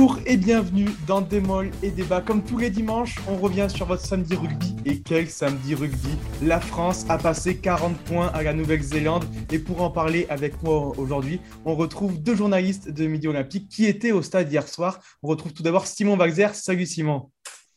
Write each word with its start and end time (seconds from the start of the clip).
Bonjour 0.00 0.18
et 0.24 0.38
bienvenue 0.38 0.88
dans 1.06 1.20
Démol 1.20 1.70
et 1.82 1.90
Débat. 1.90 2.22
Comme 2.22 2.42
tous 2.42 2.56
les 2.56 2.70
dimanches, 2.70 3.16
on 3.28 3.36
revient 3.36 3.66
sur 3.68 3.84
votre 3.84 4.00
samedi 4.00 4.34
rugby. 4.34 4.74
Et 4.86 5.02
quel 5.02 5.28
samedi 5.28 5.74
rugby 5.74 6.16
La 6.42 6.58
France 6.58 7.04
a 7.10 7.18
passé 7.18 7.58
40 7.58 7.98
points 8.04 8.28
à 8.28 8.42
la 8.42 8.54
Nouvelle-Zélande. 8.54 9.26
Et 9.52 9.58
pour 9.58 9.82
en 9.82 9.90
parler 9.90 10.26
avec 10.30 10.62
moi 10.62 10.94
aujourd'hui, 10.96 11.38
on 11.66 11.74
retrouve 11.74 12.18
deux 12.18 12.34
journalistes 12.34 12.90
de 12.90 13.06
Midi 13.06 13.28
Olympique 13.28 13.68
qui 13.68 13.84
étaient 13.84 14.10
au 14.10 14.22
stade 14.22 14.50
hier 14.50 14.66
soir. 14.66 15.00
On 15.22 15.28
retrouve 15.28 15.52
tout 15.52 15.62
d'abord 15.62 15.86
Simon 15.86 16.16
Wagzer. 16.16 16.54
Salut 16.54 16.86
Simon. 16.86 17.30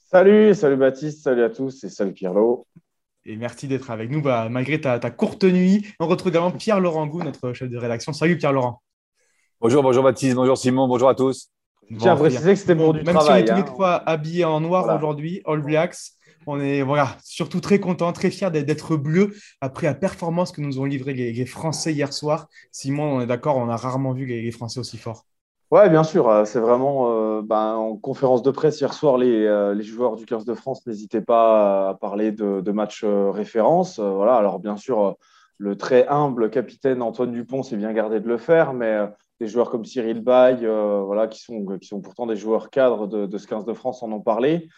Salut, 0.10 0.56
salut 0.56 0.78
Baptiste, 0.78 1.24
salut 1.24 1.44
à 1.44 1.50
tous 1.50 1.84
et 1.84 1.90
salut 1.90 2.14
Pierrot. 2.14 2.66
Et 3.26 3.36
merci 3.36 3.68
d'être 3.68 3.92
avec 3.92 4.10
nous 4.10 4.22
bah, 4.22 4.48
malgré 4.50 4.80
ta, 4.80 4.98
courte 5.12 5.44
nuit. 5.44 5.86
On 6.00 6.08
retrouve 6.08 6.32
également 6.32 6.52
Pierre-Laurent 6.52 7.06
Gou, 7.06 7.22
notre 7.22 7.52
chef 7.52 7.70
de 7.70 7.78
rédaction. 7.78 8.14
Salut 8.14 8.38
Pierre-Laurent. 8.38 8.82
Bonjour, 9.60 9.84
bonjour 9.84 10.04
Baptiste, 10.04 10.36
bonjour 10.36 10.58
Simon, 10.58 10.88
bonjour 10.88 11.10
à 11.10 11.16
tous. 11.16 11.50
Tiens, 12.00 12.16
préciser 12.16 12.52
que 12.54 12.60
c'était 12.60 12.76
pour 12.76 12.94
du 12.94 13.04
Même 13.04 13.16
travail. 13.16 13.46
si 13.46 13.52
on 13.52 13.56
est 13.56 13.60
tous 13.60 13.66
les 13.66 13.70
hein. 13.70 13.74
trois 13.74 13.96
habillés 14.06 14.46
en 14.46 14.60
noir 14.62 14.96
aujourd'hui, 14.96 15.42
All 15.46 15.62
Blacks, 15.62 15.96
on 16.46 16.60
est 16.60 16.82
voilà, 16.82 17.16
surtout 17.24 17.62
très 17.62 17.80
contents, 17.80 18.12
très 18.12 18.30
fiers 18.30 18.52
d'être 18.52 18.98
bleus 18.98 19.34
après 19.62 19.88
la 19.88 19.94
performance 19.94 20.52
que 20.52 20.62
nous 20.62 20.80
ont 20.80 20.86
livré 20.86 21.14
les, 21.14 21.32
les 21.32 21.46
Français 21.46 21.94
hier 21.94 22.12
soir. 22.12 22.48
Simon, 22.72 23.16
on 23.18 23.22
est 23.22 23.28
d'accord, 23.28 23.58
on 23.58 23.70
a 23.70 23.78
rarement 23.78 24.12
vu 24.14 24.26
les, 24.26 24.42
les 24.42 24.52
Français 24.52 24.80
aussi 24.80 24.98
forts. 24.98 25.26
Ouais, 25.72 25.90
bien 25.90 26.04
sûr. 26.04 26.30
euh, 26.30 26.46
C'est 26.46 26.60
vraiment 26.60 27.12
euh, 27.12 27.42
ben, 27.42 27.74
en 27.76 27.96
conférence 27.96 28.44
de 28.44 28.52
presse 28.52 28.80
hier 28.80 28.94
soir, 28.94 29.18
les, 29.18 29.46
euh, 29.46 29.74
les 29.74 29.84
joueurs 29.84 30.16
du 30.18 30.26
15 30.26 30.46
de 30.46 30.54
France 30.54 30.86
n'hésitaient 30.86 31.22
pas 31.22 31.90
à 31.90 31.94
parler 31.96 32.32
de, 32.32 32.62
de 32.62 32.72
matchs 32.72 33.04
euh, 33.04 33.32
référence. 33.32 34.00
Voilà, 34.00 34.36
alors 34.36 34.60
bien 34.60 34.78
sûr, 34.78 35.16
le 35.58 35.76
très 35.78 36.06
humble 36.10 36.50
capitaine 36.52 37.02
Antoine 37.02 37.32
Dupont 37.32 37.64
s'est 37.64 37.78
bien 37.78 37.92
gardé 37.94 38.20
de 38.20 38.28
le 38.28 38.38
faire, 38.38 38.74
mais 38.74 39.00
des 39.44 39.50
joueurs 39.50 39.70
comme 39.70 39.84
Cyril 39.84 40.22
Bay, 40.22 40.60
euh, 40.64 41.02
voilà, 41.06 41.28
qui 41.28 41.42
sont, 41.42 41.66
qui 41.78 41.88
sont 41.90 42.00
pourtant 42.00 42.26
des 42.26 42.38
joueurs 42.38 42.70
cadres 42.70 43.08
de, 43.08 43.26
de 43.26 43.38
ce 43.38 43.46
15 43.46 43.66
de 43.66 43.74
France, 43.74 44.02
en 44.02 44.10
ont 44.14 44.22
parlé. 44.22 44.70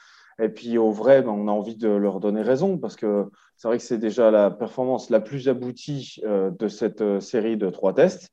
Et 0.41 0.49
puis 0.49 0.79
au 0.79 0.91
vrai, 0.91 1.21
ben, 1.21 1.29
on 1.29 1.47
a 1.47 1.51
envie 1.51 1.77
de 1.77 1.87
leur 1.87 2.19
donner 2.19 2.41
raison 2.41 2.79
parce 2.79 2.95
que 2.95 3.29
c'est 3.55 3.67
vrai 3.67 3.77
que 3.77 3.83
c'est 3.83 3.99
déjà 3.99 4.31
la 4.31 4.49
performance 4.49 5.11
la 5.11 5.19
plus 5.19 5.47
aboutie 5.49 6.19
euh, 6.25 6.49
de 6.49 6.67
cette 6.67 7.01
euh, 7.01 7.19
série 7.19 7.57
de 7.57 7.69
trois 7.69 7.93
tests. 7.93 8.31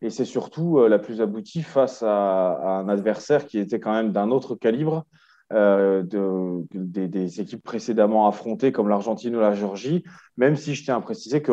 Et 0.00 0.08
c'est 0.08 0.24
surtout 0.24 0.86
la 0.86 0.98
plus 0.98 1.20
aboutie 1.20 1.62
face 1.62 2.02
à, 2.02 2.78
un 2.78 2.88
adversaire 2.88 3.46
qui 3.46 3.58
était 3.58 3.80
quand 3.80 3.92
même 3.92 4.12
d'un 4.12 4.30
autre 4.30 4.54
calibre 4.54 5.06
de, 5.50 6.66
des, 6.72 7.40
équipes 7.40 7.62
précédemment 7.62 8.26
affrontées 8.26 8.72
comme 8.72 8.88
l'Argentine 8.88 9.36
ou 9.36 9.40
la 9.40 9.54
Géorgie, 9.54 10.04
même 10.36 10.56
si 10.56 10.74
je 10.74 10.84
tiens 10.84 10.96
à 10.96 11.00
préciser 11.00 11.42
que 11.42 11.52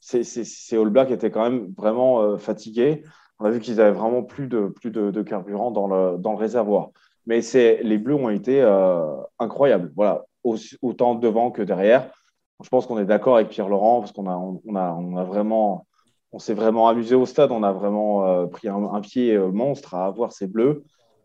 ces, 0.00 0.22
ces, 0.24 0.76
All 0.76 0.90
Blacks 0.90 1.10
étaient 1.10 1.30
quand 1.30 1.48
même 1.48 1.72
vraiment 1.76 2.36
fatigués. 2.36 3.04
On 3.40 3.44
a 3.44 3.50
vu 3.50 3.60
qu'ils 3.60 3.80
avaient 3.80 3.96
vraiment 3.96 4.22
plus 4.22 4.48
de, 4.48 4.66
plus 4.66 4.90
de, 4.90 5.22
carburant 5.22 5.70
dans 5.70 5.86
le, 5.86 6.18
dans 6.18 6.32
le 6.32 6.38
réservoir. 6.38 6.90
Mais 7.26 7.40
les 7.54 7.98
Bleus 7.98 8.14
ont 8.14 8.30
été 8.30 8.60
euh, 8.62 9.16
incroyables, 9.38 9.92
voilà, 9.94 10.24
autant 10.82 11.14
devant 11.14 11.50
que 11.50 11.62
derrière. 11.62 12.10
Je 12.62 12.68
pense 12.68 12.86
qu'on 12.86 12.98
est 12.98 13.04
d'accord 13.04 13.36
avec 13.36 13.50
Pierre 13.50 13.68
Laurent 13.68 14.00
parce 14.00 14.12
qu'on 14.12 14.26
a, 14.26 14.34
on 14.34 14.74
a, 14.74 14.92
on 14.92 15.16
a 15.16 15.24
vraiment, 15.24 15.86
on 16.32 16.40
s'est 16.40 16.54
vraiment 16.54 16.88
amusé 16.88 17.14
au 17.14 17.26
stade. 17.26 17.52
On 17.52 17.62
a 17.62 17.70
vraiment 17.70 18.26
euh, 18.26 18.46
pris 18.46 18.66
un, 18.68 19.00
pied 19.00 19.34
euh, 19.34 19.52
monstre 19.52 19.94
à 19.94 20.06
avoir 20.06 20.32
ces 20.32 20.48
Bleus. 20.48 20.82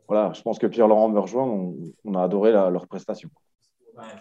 Voilà, 0.08 0.34
je 0.34 0.42
pense 0.42 0.60
que 0.60 0.68
Pierre 0.68 0.88
Laurent 0.88 1.10
me 1.10 1.20
rejoint. 1.20 1.46
On, 1.46 2.14
a 2.14 2.22
adoré 2.22 2.52
leur 2.52 2.86
prestation. 2.86 3.30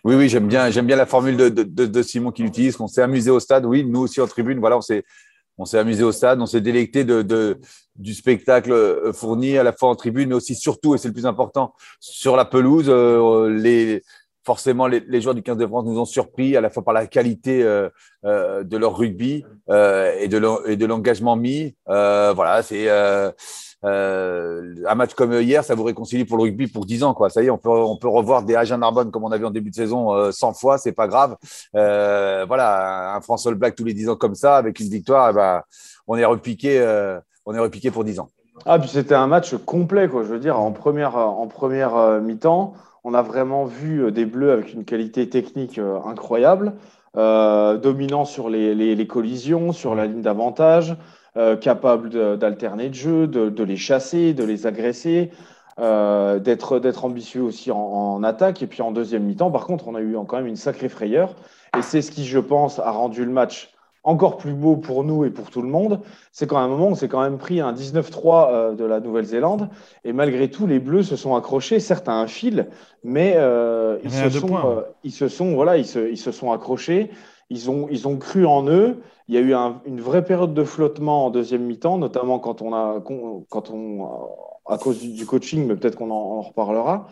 Oui, 0.05 0.15
oui, 0.15 0.29
j'aime 0.29 0.47
bien, 0.47 0.71
j'aime 0.71 0.87
bien 0.87 0.97
la 0.97 1.07
formule 1.07 1.37
de 1.37 2.03
Simon 2.03 2.31
qu'il 2.31 2.47
utilise, 2.47 2.77
qu'on 2.77 2.87
s'est 2.87 3.03
amusé 3.03 3.31
au 3.31 3.41
stade. 3.41 3.67
Oui, 3.67 3.85
nous 3.85 4.01
aussi 4.01 4.21
en 4.21 4.27
tribune, 4.27 4.61
voilà, 4.61 4.77
on 4.79 4.81
s'est, 4.81 5.03
on 5.59 5.65
s'est 5.65 5.79
amusé 5.79 6.03
au 6.03 6.13
stade, 6.13 6.41
on 6.41 6.47
s'est 6.47 6.61
délecté 6.61 7.05
de, 7.05 7.23
de- 7.23 7.59
du 7.97 8.15
spectacle 8.15 8.73
euh, 8.73 9.13
fourni 9.13 9.59
à 9.59 9.63
la 9.63 9.73
fois 9.73 9.91
en 9.91 9.95
tribune, 9.97 10.31
mais 10.31 10.35
aussi 10.35 10.55
surtout, 10.55 10.95
et 10.95 10.99
c'est 10.99 11.09
le 11.09 11.15
plus 11.15 11.27
important, 11.27 11.75
sur 12.01 12.37
la 12.37 12.45
pelouse. 12.45 12.87
euh, 12.89 13.49
les, 13.51 14.03
forcément, 14.45 14.87
les, 14.89 15.01
les 15.07 15.21
joueurs 15.21 15.35
du 15.37 15.43
15 15.43 15.57
de 15.59 15.67
France 15.67 15.85
nous 15.85 15.99
ont 16.01 16.05
surpris 16.05 16.57
à 16.57 16.61
la 16.61 16.69
fois 16.71 16.83
par 16.83 16.95
la 16.95 17.07
qualité 17.07 17.63
euh, 17.63 17.89
euh, 18.25 18.65
de 18.65 18.77
leur 18.77 18.97
rugby 18.97 19.45
euh, 19.71 20.13
et 20.19 20.27
de 20.29 20.87
l'engagement 20.87 21.37
mis. 21.37 21.77
Euh, 21.89 22.33
voilà, 22.35 22.63
c'est 22.63 22.89
euh, 23.85 24.75
un 24.89 24.95
match 24.95 25.15
comme 25.15 25.33
hier, 25.33 25.65
ça 25.65 25.75
vous 25.75 25.85
réconcilie 25.85 26.25
pour 26.25 26.37
le 26.37 26.45
rugby 26.45 26.67
pour 26.67 26.87
10 26.87 27.03
ans. 27.05 27.15
Quoi. 27.15 27.31
Ça 27.31 27.43
y 27.43 27.47
est, 27.47 27.51
on 27.51 27.59
peut, 27.59 27.69
on 27.69 27.97
peut 27.97 28.09
revoir 28.09 28.43
des 28.43 28.55
Agen 28.55 28.79
Narbonne 28.79 29.11
comme 29.11 29.25
on 29.25 29.33
avait 29.33 29.45
en 29.45 29.51
début 29.51 29.71
de 29.71 29.75
saison 29.75 30.15
euh, 30.15 30.31
100 30.31 30.53
fois, 30.55 30.79
c'est 30.79 30.93
pas 30.93 31.09
grave. 31.09 31.37
Euh, 31.75 32.45
voilà, 32.47 33.15
un 33.15 33.21
France 33.21 33.47
All 33.47 33.55
Black 33.55 33.75
tous 33.75 33.85
les 33.85 33.95
10 33.95 34.09
ans 34.11 34.17
comme 34.17 34.35
ça, 34.35 34.57
avec 34.57 34.79
une 34.81 34.89
victoire, 34.89 35.31
eh 35.31 35.35
ben, 35.35 35.63
on 36.07 36.17
est 36.17 36.25
repiqué, 36.25 36.81
euh, 36.81 37.19
on 37.47 37.55
est 37.55 37.59
repiqué 37.59 37.91
pour 37.91 38.05
10 38.05 38.21
ans. 38.21 38.29
Ah, 38.67 38.79
puis 38.79 38.89
c'était 38.89 39.15
un 39.15 39.27
match 39.27 39.55
complet, 39.67 40.09
quoi. 40.09 40.23
Je 40.23 40.29
veux 40.29 40.39
dire, 40.39 40.61
en 40.61 40.71
première, 40.73 41.17
en 41.17 41.47
première 41.49 42.21
mi-temps, 42.21 42.75
on 43.03 43.15
a 43.15 43.23
vraiment 43.23 43.65
vu 43.65 44.13
des 44.13 44.27
Bleus 44.27 44.53
avec 44.53 44.73
une 44.75 44.85
qualité 44.85 45.29
technique 45.29 45.81
incroyable, 46.05 46.75
dominant 47.17 48.25
sur 48.25 48.49
les- 48.49 48.75
les 48.75 49.07
collisions, 49.07 49.73
sur 49.73 49.95
la 49.95 50.07
ligne 50.07 50.23
d'avantage, 50.23 50.97
euh, 51.37 51.57
capable 51.57 52.11
d'alterner 52.39 52.89
de 52.89 52.95
jeu, 52.95 53.27
de, 53.27 53.49
de 53.49 53.65
les 53.65 53.77
chasser, 53.77 54.35
de 54.35 54.45
les 54.45 54.67
agresser, 54.67 55.31
euh, 55.79 56.39
d'être 56.39 57.05
ambitieux 57.05 57.43
aussi 57.43 57.71
en, 57.71 57.79
en 57.79 58.23
attaque. 58.23 58.63
Et 58.63 58.67
puis 58.67 58.83
en 58.83 58.93
deuxième 58.93 59.25
mi-temps, 59.25 59.51
par 59.51 59.67
contre, 59.67 59.89
on 59.89 59.95
a 59.95 60.01
eu 60.01 60.17
quand 60.29 60.37
même 60.37 60.47
une 60.47 60.57
sacrée 60.57 60.89
frayeur. 60.89 61.35
Et 61.79 61.83
c'est 61.83 62.03
ce 62.03 62.11
qui, 62.11 62.27
je 62.27 62.39
pense, 62.39 62.79
a 62.79 62.91
rendu 62.91 63.25
le 63.25 63.33
match 63.33 63.73
encore 64.05 64.37
plus 64.37 64.53
beau 64.53 64.77
pour 64.77 65.05
nous 65.05 65.25
et 65.25 65.31
pour 65.31 65.51
tout 65.51 65.63
le 65.63 65.69
monde 65.69 66.01
c'est 66.33 66.47
quand 66.47 66.59
un 66.59 66.67
moment 66.67 66.89
on 66.89 66.95
s'est 66.95 67.09
quand 67.09 67.23
même 67.23 67.39
pris 67.39 67.61
un 67.61 67.73
19-3 67.73 68.49
euh, 68.51 68.75
de 68.75 68.85
la 68.85 68.99
Nouvelle-Zélande 69.01 69.69
et 70.05 70.13
malgré 70.13 70.51
tout 70.51 70.67
les 70.67 70.81
Bleus 70.81 71.05
se 71.05 71.15
sont 71.17 71.37
accrochés 71.37 71.79
certes 71.79 72.09
à 72.09 72.15
un 72.15 72.27
fil 72.27 72.67
mais 73.05 73.35
euh, 73.37 73.99
ils, 74.03 74.11
se 74.11 74.29
sont, 74.31 74.47
point. 74.49 74.67
euh, 74.67 74.81
ils 75.05 75.13
se 75.13 75.29
sont 75.29 75.55
voilà 75.55 75.77
ils 75.77 75.87
se, 75.87 76.11
ils 76.11 76.17
se 76.17 76.33
sont 76.33 76.51
accrochés 76.51 77.11
ils 77.53 77.71
ont, 77.71 77.87
ils 77.91 78.09
ont 78.09 78.17
cru 78.17 78.47
en 78.47 78.67
eux 78.67 79.03
il 79.29 79.35
y 79.35 79.39
a 79.39 79.41
eu 79.41 79.55
un- 79.55 79.81
une 79.85 80.01
vraie 80.01 80.25
période 80.25 80.55
de 80.55 80.65
flottement 80.65 81.27
en 81.27 81.31
deuxième 81.31 81.65
mi-temps 81.65 81.99
notamment 81.99 82.39
quand 82.39 82.63
on 82.63 82.75
a 82.75 83.01
quand 83.49 83.71
on 83.71 84.09
à 84.67 84.79
cause 84.79 85.01
du, 85.01 85.27
coaching 85.27 85.67
mais 85.67 85.77
peut-être 85.77 85.97
qu'on 85.97 86.11
en, 86.11 86.41
reparlera 86.41 87.09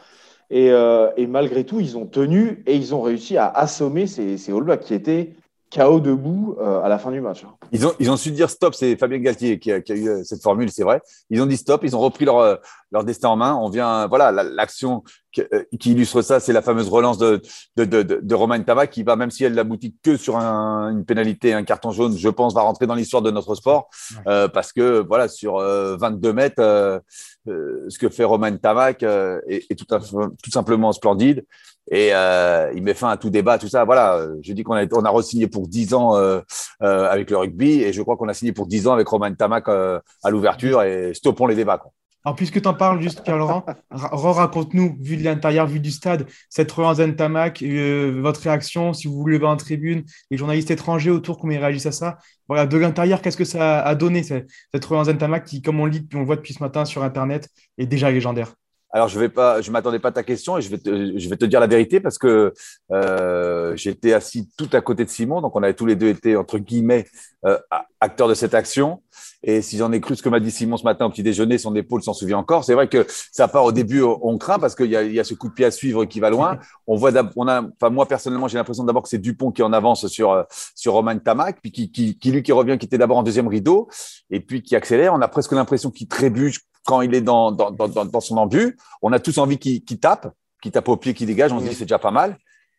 et, 0.50 0.70
euh, 0.70 1.10
et 1.16 1.26
malgré 1.26 1.64
tout 1.64 1.80
ils 1.80 1.96
ont 1.98 2.06
tenu 2.06 2.62
et 2.66 2.74
ils 2.74 2.94
ont 2.94 3.02
réussi 3.02 3.36
à 3.36 3.48
assommer 3.48 4.06
ces, 4.06 4.38
ces 4.38 4.52
All 4.52 4.62
Blacks 4.62 4.80
qui 4.80 4.94
étaient 4.94 5.34
KO 5.72 6.00
debout 6.00 6.56
euh, 6.60 6.80
à 6.82 6.88
la 6.88 6.98
fin 6.98 7.12
du 7.12 7.20
match. 7.20 7.44
Ils 7.70 7.86
ont, 7.86 7.92
ils 8.00 8.10
ont 8.10 8.16
su 8.16 8.32
dire 8.32 8.50
stop, 8.50 8.74
c'est 8.74 8.96
Fabien 8.96 9.18
Galtier 9.18 9.60
qui 9.60 9.70
a, 9.70 9.78
eu 9.78 10.08
euh, 10.08 10.24
cette 10.24 10.42
formule, 10.42 10.68
c'est 10.68 10.82
vrai. 10.82 11.00
Ils 11.30 11.40
ont 11.40 11.46
dit 11.46 11.56
stop, 11.56 11.84
ils 11.84 11.94
ont 11.94 12.00
repris 12.00 12.24
leur, 12.24 12.58
leur 12.92 13.04
destin 13.04 13.28
en 13.28 13.36
main. 13.36 13.54
On 13.54 13.68
vient, 13.68 14.06
voilà, 14.08 14.32
la- 14.32 14.42
l'action 14.42 15.02
qui, 15.32 15.42
euh, 15.52 15.62
qui 15.78 15.92
illustre 15.92 16.22
ça, 16.22 16.40
c'est 16.40 16.52
la 16.52 16.62
fameuse 16.62 16.88
relance 16.88 17.18
de, 17.18 17.40
de, 17.76 17.84
de, 17.84 18.02
de, 18.22 18.34
Romain 18.34 18.60
Tama 18.62 18.86
qui 18.86 19.02
va, 19.04 19.14
même 19.16 19.30
si 19.30 19.44
elle 19.44 19.54
n'aboutit 19.54 19.94
que 20.02 20.16
sur 20.16 20.36
un- 20.36 20.90
une 20.90 21.04
pénalité, 21.04 21.52
un 21.52 21.62
carton 21.62 21.90
jaune, 21.92 22.16
je 22.16 22.28
pense, 22.28 22.52
va 22.54 22.62
rentrer 22.62 22.86
dans 22.86 22.94
l'histoire 22.96 23.22
de 23.22 23.30
notre 23.30 23.54
sport. 23.54 23.88
Euh, 24.26 24.48
parce 24.48 24.72
que, 24.72 25.04
voilà, 25.06 25.28
sur 25.28 25.58
euh, 25.58 25.96
22 25.98 26.32
mètres, 26.32 26.54
euh, 26.58 26.98
euh, 27.48 27.84
ce 27.88 27.98
que 27.98 28.08
fait 28.08 28.24
Romain 28.24 28.56
Tamac 28.56 29.02
euh, 29.02 29.40
est, 29.46 29.70
est 29.70 29.74
tout, 29.76 29.92
à- 29.94 30.00
tout 30.00 30.50
simplement 30.50 30.92
splendide. 30.92 31.44
Et 31.92 32.10
euh, 32.14 32.70
il 32.74 32.82
met 32.84 32.94
fin 32.94 33.08
à 33.08 33.16
tout 33.16 33.30
débat, 33.30 33.58
tout 33.58 33.66
ça. 33.68 33.84
Voilà, 33.84 34.14
euh, 34.16 34.36
je 34.42 34.52
dis 34.52 34.62
qu'on 34.62 34.74
a, 34.74 34.84
on 34.92 35.04
a 35.04 35.10
re-signé 35.10 35.48
pour 35.48 35.66
10 35.66 35.92
ans 35.94 36.16
euh, 36.16 36.40
euh, 36.82 37.08
avec 37.10 37.30
le 37.30 37.36
rugby 37.36 37.82
et 37.82 37.92
je 37.92 38.00
crois 38.02 38.16
qu'on 38.16 38.28
a 38.28 38.34
signé 38.34 38.52
pour 38.52 38.66
10 38.68 38.86
ans 38.86 38.92
avec 38.92 39.08
Romain 39.08 39.32
Tamac 39.34 39.68
euh, 39.68 39.98
à 40.22 40.30
l'ouverture 40.30 40.82
et 40.82 41.12
stoppons 41.14 41.46
les 41.46 41.56
débats. 41.56 41.78
Quoi. 41.78 41.90
Alors, 42.24 42.36
puisque 42.36 42.60
tu 42.60 42.68
en 42.68 42.74
parles, 42.74 43.00
juste 43.00 43.22
Pierre-Laurent, 43.22 43.64
ra- 43.90 44.32
raconte-nous, 44.32 44.96
vu 45.00 45.16
de 45.16 45.24
l'intérieur, 45.24 45.66
vu 45.66 45.80
du 45.80 45.90
stade, 45.90 46.26
cette 46.50 46.70
relance 46.70 46.98
Tamac, 47.16 47.62
euh, 47.62 48.20
votre 48.22 48.42
réaction, 48.42 48.92
si 48.92 49.08
vous 49.08 49.14
vous 49.14 49.26
levez 49.26 49.46
en 49.46 49.56
tribune, 49.56 50.04
les 50.30 50.36
journalistes 50.36 50.70
étrangers 50.70 51.10
autour, 51.10 51.38
comment 51.38 51.52
ils 51.54 51.58
réagissent 51.58 51.86
à 51.86 51.92
ça? 51.92 52.18
Voilà, 52.46 52.66
de 52.66 52.76
l'intérieur, 52.76 53.22
qu'est-ce 53.22 53.36
que 53.38 53.44
ça 53.44 53.80
a 53.82 53.94
donné, 53.94 54.22
cette, 54.22 54.48
cette 54.72 54.84
relance 54.84 55.08
Tamac 55.18 55.44
qui, 55.44 55.62
comme 55.62 55.80
on 55.80 55.86
lit, 55.86 56.06
on 56.14 56.24
voit 56.24 56.36
depuis 56.36 56.52
ce 56.52 56.62
matin 56.62 56.84
sur 56.84 57.02
Internet, 57.02 57.48
est 57.78 57.86
déjà 57.86 58.10
légendaire? 58.10 58.54
Alors, 58.92 59.06
je 59.08 59.20
vais 59.20 59.28
pas, 59.28 59.60
je 59.60 59.70
m'attendais 59.70 60.00
pas 60.00 60.08
à 60.08 60.12
ta 60.12 60.22
question 60.24 60.58
et 60.58 60.62
je 60.62 60.68
vais 60.68 60.78
te, 60.78 61.16
je 61.16 61.28
vais 61.28 61.36
te 61.36 61.44
dire 61.44 61.60
la 61.60 61.68
vérité 61.68 62.00
parce 62.00 62.18
que 62.18 62.52
euh, 62.90 63.76
j'étais 63.76 64.12
assis 64.12 64.50
tout 64.56 64.68
à 64.72 64.80
côté 64.80 65.04
de 65.04 65.10
Simon, 65.10 65.40
donc 65.40 65.54
on 65.54 65.62
avait 65.62 65.74
tous 65.74 65.86
les 65.86 65.94
deux 65.94 66.08
été 66.08 66.36
entre 66.36 66.58
guillemets 66.58 67.06
euh, 67.46 67.56
acteurs 68.00 68.26
de 68.26 68.34
cette 68.34 68.52
action. 68.52 69.00
Et 69.44 69.62
si 69.62 69.78
j'en 69.78 69.92
ai 69.92 70.00
cru 70.00 70.16
ce 70.16 70.22
que 70.22 70.28
m'a 70.28 70.40
dit 70.40 70.50
Simon 70.50 70.76
ce 70.76 70.82
matin 70.82 71.06
au 71.06 71.10
petit 71.10 71.22
déjeuner, 71.22 71.56
son 71.56 71.74
épaule 71.76 72.02
s'en 72.02 72.12
souvient 72.12 72.38
encore. 72.38 72.64
C'est 72.64 72.74
vrai 72.74 72.88
que 72.88 73.06
ça 73.30 73.46
part 73.46 73.64
au 73.64 73.72
début, 73.72 74.02
on 74.02 74.36
craint 74.38 74.58
parce 74.58 74.74
qu'il 74.74 74.86
y 74.86 74.90
y 74.90 75.20
a 75.20 75.24
ce 75.24 75.34
coup 75.34 75.48
de 75.48 75.54
pied 75.54 75.64
à 75.64 75.70
suivre 75.70 76.04
qui 76.04 76.18
va 76.18 76.30
loin. 76.30 76.58
On 76.88 76.96
voit, 76.96 77.12
on 77.36 77.46
a, 77.46 77.62
enfin 77.62 77.88
moi 77.90 78.06
personnellement, 78.06 78.48
j'ai 78.48 78.58
l'impression 78.58 78.82
d'abord 78.82 79.04
que 79.04 79.08
c'est 79.08 79.18
Dupont 79.18 79.52
qui 79.52 79.62
en 79.62 79.72
avance 79.72 80.08
sur 80.08 80.44
sur 80.74 80.94
Romain 80.94 81.16
Tamac, 81.18 81.60
puis 81.62 81.70
qui, 81.70 81.92
qui, 81.92 82.18
qui 82.18 82.32
lui 82.32 82.42
qui 82.42 82.50
revient, 82.50 82.78
qui 82.78 82.86
était 82.86 82.98
d'abord 82.98 83.18
en 83.18 83.22
deuxième 83.22 83.46
rideau, 83.46 83.88
et 84.28 84.40
puis 84.40 84.60
qui 84.60 84.74
accélère. 84.74 85.14
On 85.14 85.20
a 85.20 85.28
presque 85.28 85.52
l'impression 85.52 85.92
qu'il 85.92 86.08
trébuche 86.08 86.62
quand 86.84 87.02
il 87.02 87.14
est 87.14 87.20
dans 87.20 87.52
dans, 87.52 87.70
dans, 87.70 88.04
dans 88.04 88.20
son 88.20 88.36
embut. 88.36 88.76
On 89.02 89.12
a 89.12 89.18
tous 89.18 89.38
envie 89.38 89.58
qu'il 89.58 90.00
tape, 90.00 90.32
qu'il 90.62 90.72
tape 90.72 90.88
au 90.88 90.96
pied, 90.96 91.14
qu'il 91.14 91.26
dégage. 91.26 91.52
On 91.52 91.60
se 91.60 91.64
dit 91.64 91.74
c'est 91.74 91.84
déjà 91.84 91.98
pas 91.98 92.10
mal. 92.10 92.36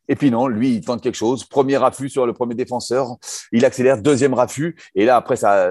Et 0.08 0.16
puis 0.16 0.32
non, 0.32 0.48
lui, 0.48 0.76
il 0.76 0.84
tente 0.84 1.02
quelque 1.02 1.16
chose. 1.16 1.46
Premier 1.46 1.78
raffut 1.78 2.10
sur 2.10 2.26
le 2.26 2.34
premier 2.34 2.56
défenseur. 2.56 3.16
Il 3.52 3.64
accélère, 3.66 4.02
deuxième 4.02 4.34
raffut. 4.34 4.76
Et 4.96 5.06
là, 5.06 5.16
après, 5.16 5.36
ça, 5.36 5.70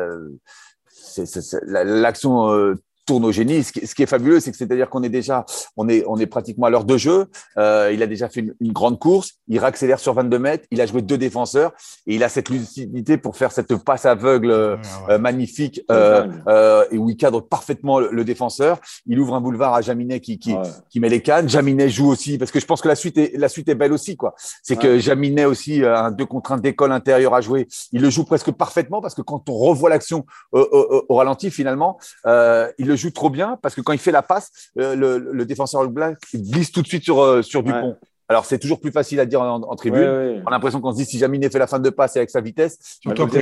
l'action 1.62 2.50
euh, 2.52 2.74
tourne 3.06 3.24
au 3.24 3.32
génie. 3.32 3.64
Ce 3.64 3.72
qui, 3.72 4.02
est 4.02 4.06
fabuleux, 4.06 4.40
c'est 4.40 4.50
que 4.50 4.56
c'est-à-dire 4.56 4.88
qu'on 4.88 5.02
est 5.02 5.08
déjà, 5.08 5.44
on 5.76 5.88
est, 5.88 6.04
on 6.06 6.16
est 6.18 6.26
pratiquement 6.26 6.66
à 6.66 6.70
l'heure 6.70 6.84
de 6.84 6.96
jeu. 6.96 7.26
Euh, 7.58 7.90
il 7.92 8.02
a 8.02 8.06
déjà 8.06 8.28
fait 8.28 8.44
une, 8.60 8.72
grande 8.72 8.98
course. 8.98 9.32
Il 9.48 9.58
réaccélère 9.58 9.98
sur 9.98 10.14
22 10.14 10.38
mètres. 10.38 10.66
Il 10.70 10.80
a 10.80 10.86
joué 10.86 11.02
deux 11.02 11.18
défenseurs 11.18 11.72
et 12.06 12.14
il 12.14 12.24
a 12.24 12.28
cette 12.28 12.48
lucidité 12.48 13.16
pour 13.16 13.36
faire 13.36 13.52
cette 13.52 13.74
passe 13.76 14.06
aveugle 14.06 14.50
euh, 14.50 15.18
magnifique 15.18 15.82
euh, 15.90 16.84
et 16.90 16.98
où 16.98 17.10
il 17.10 17.16
cadre 17.16 17.40
parfaitement 17.40 17.98
le, 17.98 18.24
défenseur. 18.24 18.78
Il 19.06 19.18
ouvre 19.18 19.34
un 19.34 19.40
boulevard 19.40 19.74
à 19.74 19.80
Jaminet 19.80 20.20
qui, 20.20 20.38
qui, 20.38 20.54
qui 20.88 21.00
met 21.00 21.08
les 21.08 21.22
cannes. 21.22 21.48
Jaminet 21.48 21.88
joue 21.88 22.08
aussi 22.08 22.38
parce 22.38 22.50
que 22.50 22.60
je 22.60 22.66
pense 22.66 22.80
que 22.80 22.88
la 22.88 22.94
suite 22.94 23.18
est, 23.18 23.36
la 23.36 23.48
suite 23.48 23.68
est 23.68 23.74
belle 23.74 23.92
aussi, 23.92 24.16
quoi. 24.16 24.34
C'est 24.62 24.76
que 24.76 24.98
Jaminet 24.98 25.46
aussi 25.46 25.84
a 25.84 26.04
un 26.04 26.10
deux 26.10 26.26
contre 26.26 26.52
un 26.52 26.58
d'école 26.58 26.92
intérieure 26.92 27.34
à 27.34 27.40
jouer. 27.40 27.66
Il 27.92 28.02
le 28.02 28.10
joue 28.10 28.24
presque 28.24 28.52
parfaitement 28.52 29.00
parce 29.00 29.14
que 29.14 29.22
quand 29.22 29.48
on 29.48 29.54
revoit 29.54 29.90
l'action 29.90 30.26
au, 30.52 31.06
au, 31.08 31.14
ralenti, 31.16 31.50
finalement, 31.50 31.98
il 32.26 32.86
le 32.86 32.96
joue 33.00 33.10
trop 33.10 33.30
bien 33.30 33.58
parce 33.62 33.74
que 33.74 33.80
quand 33.80 33.92
il 33.92 33.98
fait 33.98 34.12
la 34.12 34.22
passe, 34.22 34.70
euh, 34.78 34.94
le, 34.94 35.44
défenseur 35.44 35.82
glisse 36.34 36.72
tout 36.72 36.82
de 36.82 36.86
suite 36.86 37.04
sur, 37.04 37.20
euh, 37.20 37.42
sur 37.42 37.62
Dupont. 37.62 37.96
Alors, 38.30 38.44
c'est 38.44 38.60
toujours 38.60 38.80
plus 38.80 38.92
facile 38.92 39.18
à 39.18 39.26
dire 39.26 39.42
en, 39.42 39.74
tribune. 39.74 40.42
On 40.44 40.46
a 40.46 40.52
l'impression 40.52 40.80
qu'on 40.80 40.92
se 40.92 40.98
dit 40.98 41.04
si 41.04 41.18
Jaminet 41.18 41.50
fait 41.50 41.58
la 41.58 41.66
fin 41.66 41.80
de 41.80 41.90
passe 41.90 42.16
avec 42.16 42.30
sa 42.30 42.40
vitesse, 42.40 43.00
après 43.04 43.24
il 43.24 43.26
peut 43.26 43.40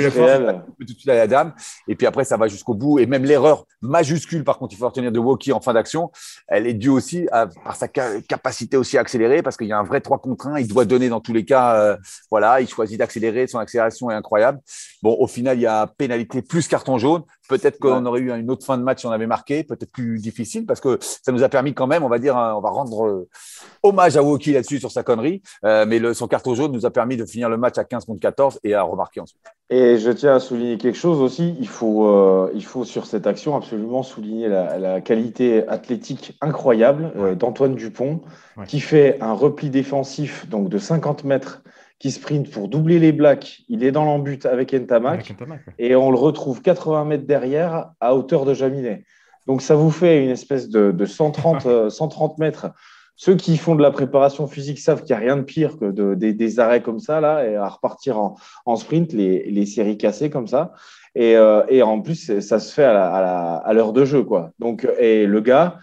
tout 0.79 0.85
de 0.95 0.99
suite 0.99 1.11
à 1.11 1.15
la 1.15 1.27
dame. 1.27 1.53
Et 1.89 1.95
puis 1.95 2.07
après, 2.07 2.25
ça 2.25 2.39
va 2.39 2.49
jusqu'au 2.49 2.73
bout. 2.73 2.99
Et 2.99 3.05
même 3.05 3.25
l'erreur 3.25 3.67
majuscule, 3.83 4.45
par 4.45 4.57
contre, 4.57 4.73
il 4.73 4.79
faut 4.79 4.87
retenir 4.87 5.13
de 5.13 5.19
Woki 5.19 5.53
en 5.53 5.61
fin 5.61 5.75
d'action, 5.75 6.11
elle 6.47 6.67
est 6.67 6.73
due 6.73 6.89
aussi 6.89 7.29
à, 7.33 7.49
par 7.49 7.77
sa 7.77 7.87
capacité 7.87 8.79
aussi 8.79 8.97
à 8.97 9.03
accélérer 9.03 9.43
parce 9.43 9.59
qu'il 9.59 9.67
y 9.67 9.73
a 9.73 9.79
un 9.79 9.83
vrai 9.83 10.01
3 10.01 10.21
contre 10.21 10.47
1. 10.47 10.61
Il 10.61 10.69
doit 10.69 10.87
donner 10.87 11.11
dans 11.11 11.21
tous 11.21 11.35
les 11.35 11.45
cas. 11.45 11.75
Euh, 11.75 11.97
voilà, 12.31 12.63
il 12.63 12.69
choisit 12.69 12.99
d'accélérer. 12.99 13.47
Son 13.47 13.59
accélération 13.59 14.11
est 14.11 14.15
incroyable. 14.15 14.59
Bon, 15.03 15.15
au 15.21 15.27
final, 15.27 15.59
il 15.59 15.63
y 15.63 15.67
a 15.67 15.87
pénalité 15.87 16.41
plus 16.41 16.67
carton 16.67 16.97
jaune. 16.97 17.25
Peut-être 17.49 17.79
qu'on 17.79 18.05
aurait 18.05 18.21
eu 18.21 18.31
une 18.31 18.51
autre 18.51 18.65
fin 18.65 18.77
de 18.77 18.83
match 18.83 19.01
si 19.01 19.07
on 19.07 19.11
avait 19.11 19.27
marqué, 19.27 19.65
peut-être 19.65 19.91
plus 19.91 20.19
difficile 20.19 20.67
parce 20.67 20.81
que 20.81 20.99
ça 21.01 21.33
nous 21.33 21.43
a 21.43 21.49
permis 21.49 21.73
quand 21.73 21.87
même, 21.87 22.05
on 22.05 22.09
va 22.09 22.19
dire, 22.19 22.37
on 22.37 22.61
va 22.61 22.69
rendre 22.69 23.07
euh, 23.07 23.29
hommage 23.83 24.19
à 24.19 24.23
Woki 24.23 24.53
là-dessus 24.53 24.78
sur 24.79 24.91
sa 24.91 25.03
connerie, 25.03 25.43
euh, 25.65 25.85
mais 25.87 25.99
le, 25.99 26.15
son 26.15 26.27
carton 26.27 26.55
jaune 26.55 26.73
nous 26.73 26.87
a 26.87 26.91
permis 26.91 27.17
de 27.17 27.25
finir 27.25 27.49
le 27.49 27.57
match 27.57 27.79
à 27.79 27.85
15 27.85 28.05
contre 28.05 28.21
14 28.21 28.61
et 28.65 28.75
à 28.75 28.83
remarquer 28.83 29.21
ensuite. 29.21 29.41
Et 29.71 29.99
je 29.99 30.11
tiens 30.11 30.37
à 30.37 30.41
souligner 30.41 30.79
quelque 30.79 30.99
chose 30.99 31.21
aussi, 31.21 31.57
il 31.61 31.69
faut, 31.69 32.09
euh, 32.09 32.51
il 32.55 32.65
faut 32.65 32.85
sur 32.85 33.07
cette 33.07 33.27
action 33.27 33.57
absolument 33.57 34.03
souligner 34.03 34.49
la, 34.49 35.01
qualité 35.01 35.67
athlétique 35.69 36.37
incroyable 36.41 37.37
d'Antoine 37.37 37.75
Dupont, 37.75 38.21
qui 38.67 38.81
fait 38.81 39.19
un 39.21 39.33
repli 39.33 39.71
défensif 39.71 40.49
donc 40.49 40.69
de 40.69 40.79
50 40.79 41.25
mètres 41.25 41.63
qui 41.99 42.11
sprint 42.11 42.51
pour 42.51 42.69
doubler 42.69 42.99
les 42.99 43.13
Blacks. 43.13 43.63
Il 43.69 43.83
est 43.83 43.91
dans 43.91 44.05
l'embut 44.05 44.47
avec 44.47 44.73
Ntamak. 44.73 45.35
Et 45.79 45.97
on 45.97 46.11
le 46.11 46.19
retrouve 46.19 46.63
80 46.63 47.05
mètres 47.05 47.27
derrière 47.27 47.91
à 48.01 48.15
hauteur 48.15 48.45
de 48.45 48.55
Jaminet. 48.55 49.05
Donc 49.47 49.63
ça 49.63 49.75
vous 49.75 49.91
fait 49.91 50.23
une 50.23 50.31
espèce 50.31 50.69
de, 50.69 51.05
130, 51.05 51.91
130 51.91 52.33
euh, 52.39 52.45
mètres. 52.45 52.71
Ceux 53.21 53.35
qui 53.35 53.57
font 53.57 53.75
de 53.75 53.83
la 53.83 53.91
préparation 53.91 54.47
physique 54.47 54.79
savent 54.79 55.03
qu'il 55.03 55.17
n'y 55.17 55.21
a 55.21 55.25
rien 55.25 55.37
de 55.37 55.43
pire 55.43 55.77
que 55.77 55.91
de, 55.91 56.15
des, 56.15 56.61
arrêts 56.61 56.83
comme 56.83 57.01
ça, 57.01 57.21
là, 57.21 57.45
et 57.45 57.57
à 57.57 57.69
repartir 57.69 58.17
en, 58.65 58.77
sprint, 58.77 59.13
les, 59.13 59.67
séries 59.67 59.99
cassées 59.99 60.31
comme 60.31 60.47
ça. 60.47 60.73
Et, 61.17 61.37
euh, 61.37 61.83
en 61.85 62.01
plus, 62.01 62.39
ça 62.39 62.61
se 62.61 62.73
fait 62.73 62.85
à 62.85 63.71
l'heure 63.75 63.93
de 63.93 64.05
jeu. 64.05 64.23
Quoi. 64.23 64.53
Donc, 64.61 64.87
et 65.01 65.27
le 65.27 65.41
gars, 65.41 65.79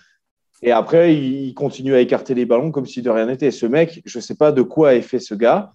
et 0.62 0.72
après, 0.72 1.14
il 1.14 1.54
continue 1.54 1.94
à 1.94 2.00
écarter 2.00 2.36
les 2.36 2.46
ballons 2.46 2.72
comme 2.72 2.86
si 2.86 3.02
de 3.02 3.10
rien 3.10 3.26
n'était. 3.26 3.52
Ce 3.52 3.66
mec, 3.66 4.02
je 4.06 4.18
ne 4.18 4.22
sais 4.22 4.36
pas 4.36 4.54
de 4.54 4.62
quoi 4.62 4.96
est 4.96 5.02
fait 5.02 5.20
ce 5.20 5.36
gars 5.36 5.74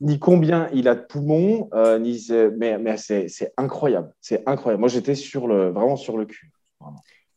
ni 0.00 0.18
combien 0.18 0.68
il 0.72 0.88
a 0.88 0.94
de 0.96 1.02
poumons, 1.02 1.68
euh, 1.74 1.98
ni, 1.98 2.26
mais, 2.56 2.78
mais 2.78 2.96
c'est 2.96 3.52
incroyable. 3.58 4.12
C'est 4.20 4.42
incroyable. 4.48 4.80
Moi, 4.80 4.88
j'étais 4.88 5.14
sur 5.14 5.46
le, 5.46 5.68
vraiment 5.68 5.96
sur 5.96 6.16
le 6.16 6.24
cul. 6.24 6.50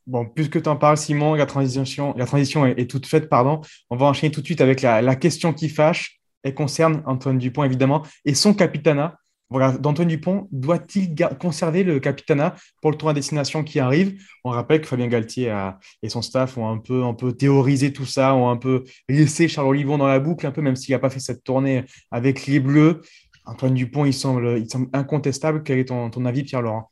Bon, 0.07 0.25
puisque 0.25 0.62
tu 0.62 0.69
en 0.69 0.75
parles, 0.75 0.98
Simon, 0.98 1.34
la 1.34 1.48
transition, 1.48 2.13
est, 2.16 2.90
toute 2.90 3.07
faite, 3.07 3.28
pardon. 3.28 3.62
On 3.90 3.96
va 3.96 4.06
enchaîner 4.06 4.31
tout 4.31 4.42
de 4.42 4.46
suite 4.46 4.62
avec 4.62 4.81
la, 4.81 5.16
question 5.16 5.52
qui 5.52 5.68
fâche. 5.68 6.19
Elle 6.44 6.54
concerne 6.54 7.02
Antoine 7.07 7.40
Dupont, 7.40 7.63
évidemment, 7.63 8.04
et 8.24 8.36
son 8.36 8.54
capitanat. 8.54 9.18
Voilà, 9.50 9.72
d'Antoine 9.74 10.07
Dupont 10.07 10.48
doit-il 10.52 11.16
conserver 11.40 11.84
le 11.84 12.00
capitanat 12.00 12.56
pour 12.81 12.92
le 12.92 12.98
tour 12.98 13.10
à 13.10 13.13
destination 13.13 13.63
qui 13.63 13.80
arrive? 13.80 14.19
On 14.44 14.50
rappelle 14.50 14.81
que 14.81 14.88
Fabien 14.88 15.07
Galtier 15.07 15.56
et 16.04 16.10
son 16.10 16.22
staff 16.22 16.57
ont 16.57 16.68
un 16.68 16.78
peu, 16.78 17.04
un 17.04 17.13
peu 17.13 17.31
théorisé 17.31 17.94
tout 17.94 18.06
ça, 18.06 18.36
ont 18.36 18.50
un 18.50 18.57
peu 18.57 18.84
laissé 19.07 19.48
Charles 19.48 19.68
Olivon 19.68 19.98
dans 19.98 20.07
la 20.07 20.19
boucle, 20.19 20.46
un 20.46 20.52
peu 20.52 20.62
même 20.62 20.75
s'il 20.75 20.94
n'a 20.94 21.00
pas 21.00 21.12
fait 21.12 21.19
cette 21.19 21.44
tournée 21.44 21.84
avec 22.12 22.46
les 22.48 22.60
Bleus. 22.60 23.02
Antoine 23.46 23.75
Dupont, 23.75 24.06
il 24.06 24.13
semble, 24.13 24.63
incontestable. 24.94 25.63
Quel 25.63 25.80
est 25.80 25.86
ton, 25.86 26.10
ton 26.10 26.25
avis, 26.25 26.44
Pierre-Laurent? 26.44 26.92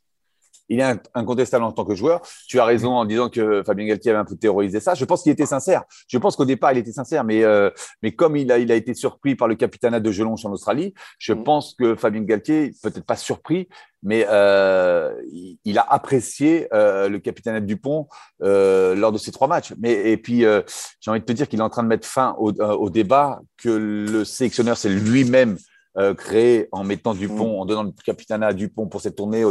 Il 0.68 0.80
est 0.80 1.00
incontestable 1.14 1.64
en 1.64 1.72
tant 1.72 1.84
que 1.84 1.94
joueur. 1.94 2.22
Tu 2.48 2.60
as 2.60 2.64
raison 2.64 2.92
en 2.92 3.04
disant 3.04 3.28
que 3.28 3.62
Fabien 3.64 3.86
Galtier 3.86 4.10
avait 4.12 4.20
un 4.20 4.24
peu 4.24 4.36
terrorisé 4.36 4.80
ça. 4.80 4.94
Je 4.94 5.04
pense 5.04 5.22
qu'il 5.22 5.32
était 5.32 5.46
sincère. 5.46 5.84
Je 6.08 6.18
pense 6.18 6.36
qu'au 6.36 6.44
départ, 6.44 6.72
il 6.72 6.78
était 6.78 6.92
sincère, 6.92 7.24
mais, 7.24 7.44
euh, 7.44 7.70
mais 8.02 8.12
comme 8.12 8.36
il 8.36 8.50
a, 8.50 8.58
il 8.58 8.70
a 8.72 8.74
été 8.74 8.94
surpris 8.94 9.34
par 9.34 9.48
le 9.48 9.54
capitanat 9.54 10.00
de 10.00 10.10
Gelonche 10.10 10.44
en 10.44 10.52
Australie, 10.52 10.94
je 11.18 11.32
mm. 11.32 11.44
pense 11.44 11.74
que 11.74 11.94
Fabien 11.94 12.22
Galtier, 12.22 12.72
peut-être 12.82 13.04
pas 13.04 13.16
surpris, 13.16 13.68
mais 14.02 14.26
euh, 14.28 15.14
il, 15.64 15.78
a 15.78 15.86
apprécié 15.88 16.68
euh, 16.74 17.08
le 17.08 17.18
capitanat 17.18 17.60
de 17.60 17.66
Dupont 17.66 18.06
lors 18.40 19.12
de 19.12 19.18
ces 19.18 19.32
trois 19.32 19.48
matchs. 19.48 19.72
Mais, 19.78 20.10
et 20.10 20.16
puis, 20.16 20.40
j'ai 20.40 21.10
envie 21.10 21.20
de 21.20 21.24
te 21.24 21.32
dire 21.32 21.48
qu'il 21.48 21.60
est 21.60 21.62
en 21.62 21.70
train 21.70 21.82
de 21.82 21.88
mettre 21.88 22.06
fin 22.06 22.34
au, 22.38 22.52
au 22.52 22.90
débat 22.90 23.40
que 23.56 23.70
le 23.70 24.24
sélectionneur, 24.24 24.76
c'est 24.76 24.90
lui-même 24.90 25.56
euh, 25.98 26.14
créé 26.14 26.68
en 26.72 26.84
mettant 26.84 27.14
Dupont, 27.14 27.56
mm. 27.56 27.60
en 27.60 27.66
donnant 27.66 27.82
le 27.84 27.92
capitanat 28.04 28.48
à 28.48 28.52
Dupont 28.52 28.86
pour 28.86 29.00
cette 29.00 29.16
tournée, 29.16 29.44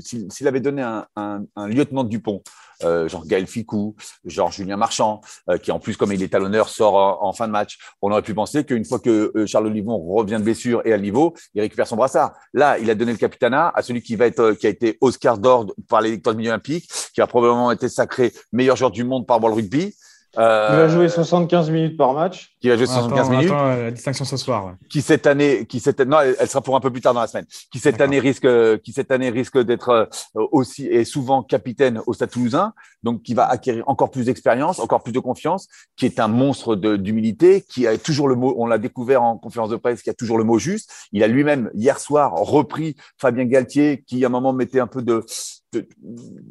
s'il 0.00 0.48
avait 0.48 0.60
donné 0.60 0.82
un, 0.82 1.06
un, 1.16 1.42
un 1.56 1.68
lieutenant 1.68 2.04
de 2.04 2.08
Dupont, 2.08 2.42
euh, 2.82 3.08
genre 3.08 3.26
Gaël 3.26 3.46
Ficou, 3.46 3.94
genre 4.24 4.50
Julien 4.50 4.76
Marchand, 4.76 5.20
euh, 5.50 5.58
qui 5.58 5.70
en 5.70 5.78
plus, 5.78 5.96
comme 5.96 6.12
il 6.12 6.22
est 6.22 6.28
talonneur, 6.28 6.68
sort 6.68 7.22
en, 7.22 7.32
fin 7.32 7.46
de 7.46 7.52
match, 7.52 7.78
on 8.00 8.10
aurait 8.10 8.22
pu 8.22 8.32
penser 8.32 8.64
qu'une 8.64 8.84
fois 8.84 8.98
que 8.98 9.32
euh, 9.36 9.46
Charles 9.46 9.66
Olivon 9.66 9.98
revient 9.98 10.36
de 10.38 10.44
blessure 10.44 10.80
et 10.86 10.92
à 10.92 10.98
niveau, 10.98 11.34
il 11.54 11.60
récupère 11.60 11.86
son 11.86 11.96
brassard. 11.96 12.32
Là, 12.54 12.78
il 12.78 12.88
a 12.90 12.94
donné 12.94 13.12
le 13.12 13.18
capitanat 13.18 13.70
à 13.74 13.82
celui 13.82 14.02
qui 14.02 14.16
va 14.16 14.26
être, 14.26 14.52
qui 14.52 14.66
a 14.66 14.70
été 14.70 14.96
Oscar 15.00 15.38
d'or 15.38 15.66
par 15.88 16.00
les 16.00 16.16
de 16.16 16.32
milieu 16.32 16.50
olympique, 16.50 16.90
qui 17.14 17.20
a 17.20 17.26
probablement 17.26 17.70
été 17.70 17.88
sacré 17.88 18.32
meilleur 18.52 18.76
joueur 18.76 18.90
du 18.90 19.04
monde 19.04 19.26
par 19.26 19.40
World 19.40 19.56
Rugby. 19.56 19.94
Euh, 20.38 20.68
il 20.70 20.76
va 20.76 20.88
jouer 20.88 21.08
75 21.08 21.70
minutes 21.70 21.96
par 21.96 22.12
match. 22.12 22.54
Qui 22.60 22.68
va 22.68 22.76
jouer 22.76 22.86
75 22.86 23.30
minutes. 23.30 23.46
Attends, 23.46 23.76
la 23.76 23.90
distinction 23.90 24.24
ce 24.24 24.36
soir. 24.36 24.74
Qui 24.88 25.02
cette 25.02 25.26
année, 25.26 25.66
qui 25.66 25.80
cette 25.80 26.00
non, 26.00 26.18
elle 26.20 26.48
sera 26.48 26.60
pour 26.60 26.76
un 26.76 26.80
peu 26.80 26.90
plus 26.90 27.00
tard 27.00 27.14
dans 27.14 27.20
la 27.20 27.26
semaine. 27.26 27.46
Qui 27.72 27.80
cette 27.80 28.00
année 28.00 28.20
risque, 28.20 28.46
qui 28.82 28.92
cette 28.92 29.10
année 29.10 29.30
risque 29.30 29.58
d'être 29.58 29.88
euh, 30.36 30.46
aussi 30.52 30.86
et 30.86 31.04
souvent 31.04 31.42
capitaine 31.42 32.00
au 32.06 32.12
Stade 32.12 32.30
Toulousain, 32.30 32.74
donc 33.02 33.22
qui 33.22 33.34
va 33.34 33.48
acquérir 33.48 33.88
encore 33.88 34.10
plus 34.10 34.26
d'expérience, 34.26 34.78
encore 34.78 35.02
plus 35.02 35.12
de 35.12 35.18
confiance, 35.18 35.66
qui 35.96 36.06
est 36.06 36.20
un 36.20 36.28
monstre 36.28 36.76
d'humilité, 36.76 37.62
qui 37.62 37.86
a 37.88 37.98
toujours 37.98 38.28
le 38.28 38.36
mot, 38.36 38.54
on 38.56 38.66
l'a 38.66 38.78
découvert 38.78 39.22
en 39.22 39.36
conférence 39.36 39.70
de 39.70 39.76
presse, 39.76 40.02
qui 40.02 40.10
a 40.10 40.14
toujours 40.14 40.38
le 40.38 40.44
mot 40.44 40.58
juste. 40.58 40.92
Il 41.12 41.24
a 41.24 41.28
lui-même 41.28 41.70
hier 41.74 41.98
soir 41.98 42.34
repris 42.34 42.94
Fabien 43.18 43.46
Galtier, 43.46 44.04
qui 44.06 44.22
à 44.24 44.28
un 44.28 44.30
moment 44.30 44.52
mettait 44.52 44.80
un 44.80 44.86
peu 44.86 45.02
de, 45.02 45.24
de 45.72 45.88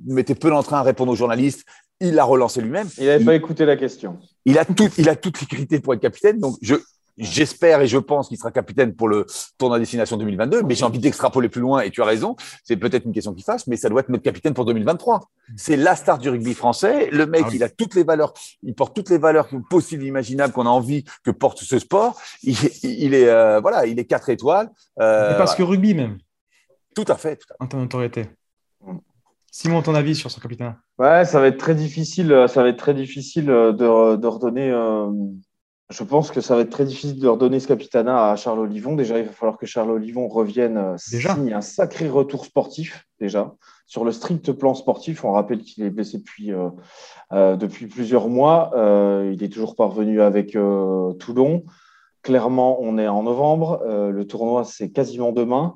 mettait 0.06 0.36
peu 0.36 0.50
d'entrain 0.50 0.80
à 0.80 0.84
répondre 0.84 1.12
aux 1.12 1.16
journalistes 1.16 1.66
il 2.00 2.14
l'a 2.14 2.24
relancé 2.24 2.62
lui-même. 2.62 2.88
Il 2.98 3.06
n'avait 3.06 3.24
pas 3.24 3.36
écouté 3.36 3.66
la 3.66 3.76
question. 3.76 4.18
Il 4.46 4.58
a, 4.58 4.66
tout, 4.66 4.90
il 4.98 5.10
a 5.10 5.16
toutes 5.16 5.42
les 5.42 5.48
qualités 5.48 5.80
pour 5.80 5.94
être 5.94 6.02
capitaine. 6.02 6.40
Donc, 6.40 6.56
je, 6.62 6.76
j'espère 7.18 7.82
et 7.82 7.88
je 7.88 7.98
pense 7.98 8.30
qu'il 8.30 8.38
sera 8.38 8.52
capitaine 8.52 8.96
pour 8.96 9.10
le 9.10 9.26
tournoi 9.58 9.78
destination 9.80 10.18
2022. 10.18 10.64
Mais 10.64 10.76
j'ai 10.76 10.86
envie 10.86 11.00
d'extrapoler 11.00 11.50
plus 11.50 11.62
loin 11.62 11.82
et 11.82 11.92
tu 11.92 12.02
as 12.02 12.06
raison. 12.06 12.36
C'est 12.64 12.78
peut-être 12.78 13.06
une 13.06 13.12
question 13.12 13.34
qui 13.34 13.44
fasse, 13.44 13.68
mais 13.68 13.76
ça 13.76 13.90
doit 13.90 14.00
être 14.02 14.10
notre 14.10 14.24
capitaine 14.24 14.54
pour 14.54 14.66
2023. 14.66 15.30
C'est 15.58 15.76
la 15.76 15.96
star 15.96 16.18
du 16.18 16.30
rugby 16.30 16.54
français. 16.54 17.10
Le 17.12 17.26
mec, 17.26 17.44
ah 17.48 17.52
il 17.54 17.64
a 17.64 17.70
toutes 17.70 17.96
les 17.96 18.04
valeurs, 18.04 18.34
il 18.64 18.74
porte 18.74 18.96
toutes 18.96 19.10
les 19.10 19.18
valeurs 19.18 19.50
possibles, 19.70 20.04
imaginables 20.04 20.54
qu'on 20.54 20.66
a 20.66 20.70
envie 20.70 21.04
que 21.24 21.32
porte 21.32 21.60
ce 21.60 21.80
sport. 21.80 22.20
Il, 22.44 22.56
il 22.84 23.14
est, 23.14 23.28
euh, 23.28 23.60
voilà, 23.60 23.86
il 23.86 24.00
est 24.00 24.06
quatre 24.06 24.30
étoiles. 24.30 24.70
Euh, 25.00 25.38
parce 25.38 25.56
que 25.56 25.64
rugby 25.64 25.94
même. 25.94 26.18
Tout 26.96 27.06
à 27.08 27.16
fait. 27.16 27.42
En 27.60 27.68
ton 27.68 27.84
autorité. 27.84 28.30
Simon, 29.52 29.82
ton 29.82 29.96
avis 29.96 30.16
sur 30.16 30.32
ce 30.32 30.40
capitaine? 30.40 30.76
Ouais, 30.98 31.26
ça 31.26 31.40
va 31.40 31.48
être 31.48 31.58
très 31.58 31.76
difficile. 31.76 32.32
Euh, 32.32 32.48
ça 32.48 32.64
va 32.64 32.70
être 32.70 32.78
très 32.78 32.94
difficile 32.94 33.50
euh, 33.50 33.72
de, 33.72 34.16
de 34.16 34.28
redonner. 34.28 34.72
Euh, 34.72 35.12
je 35.90 36.04
pense 36.04 36.30
que 36.30 36.40
ça 36.40 36.56
va 36.56 36.62
être 36.62 36.70
très 36.70 36.86
difficile 36.86 37.20
de 37.20 37.28
redonner 37.28 37.60
ce 37.60 37.68
capitanat 37.68 38.32
à 38.32 38.36
Charles 38.36 38.60
Olivon. 38.60 38.96
Déjà, 38.96 39.18
il 39.18 39.26
va 39.26 39.32
falloir 39.32 39.58
que 39.58 39.66
Charles 39.66 39.90
Olivon 39.90 40.28
revienne, 40.28 40.96
déjà 41.12 41.34
signe 41.34 41.52
un 41.52 41.62
sacré 41.62 42.08
retour 42.08 42.46
sportif 42.46 43.06
déjà 43.20 43.56
sur 43.88 44.06
le 44.06 44.12
strict 44.12 44.52
plan 44.52 44.76
sportif. 44.76 45.26
On 45.26 45.32
rappelle 45.32 45.64
qu'il 45.64 45.84
est 45.84 45.90
blessé 45.90 46.20
depuis 46.20 46.52
depuis 47.32 47.88
plusieurs 47.88 48.30
mois. 48.30 48.70
il 49.34 49.42
est 49.42 49.52
toujours 49.52 49.76
parvenu 49.76 50.22
avec 50.22 50.52
Toulon. 50.52 51.64
Clairement, 52.22 52.78
on 52.82 52.98
est 52.98 53.08
en 53.08 53.24
novembre. 53.24 53.82
le 53.86 54.24
tournoi, 54.26 54.64
c'est 54.66 54.90
quasiment 54.90 55.32
demain. 55.32 55.76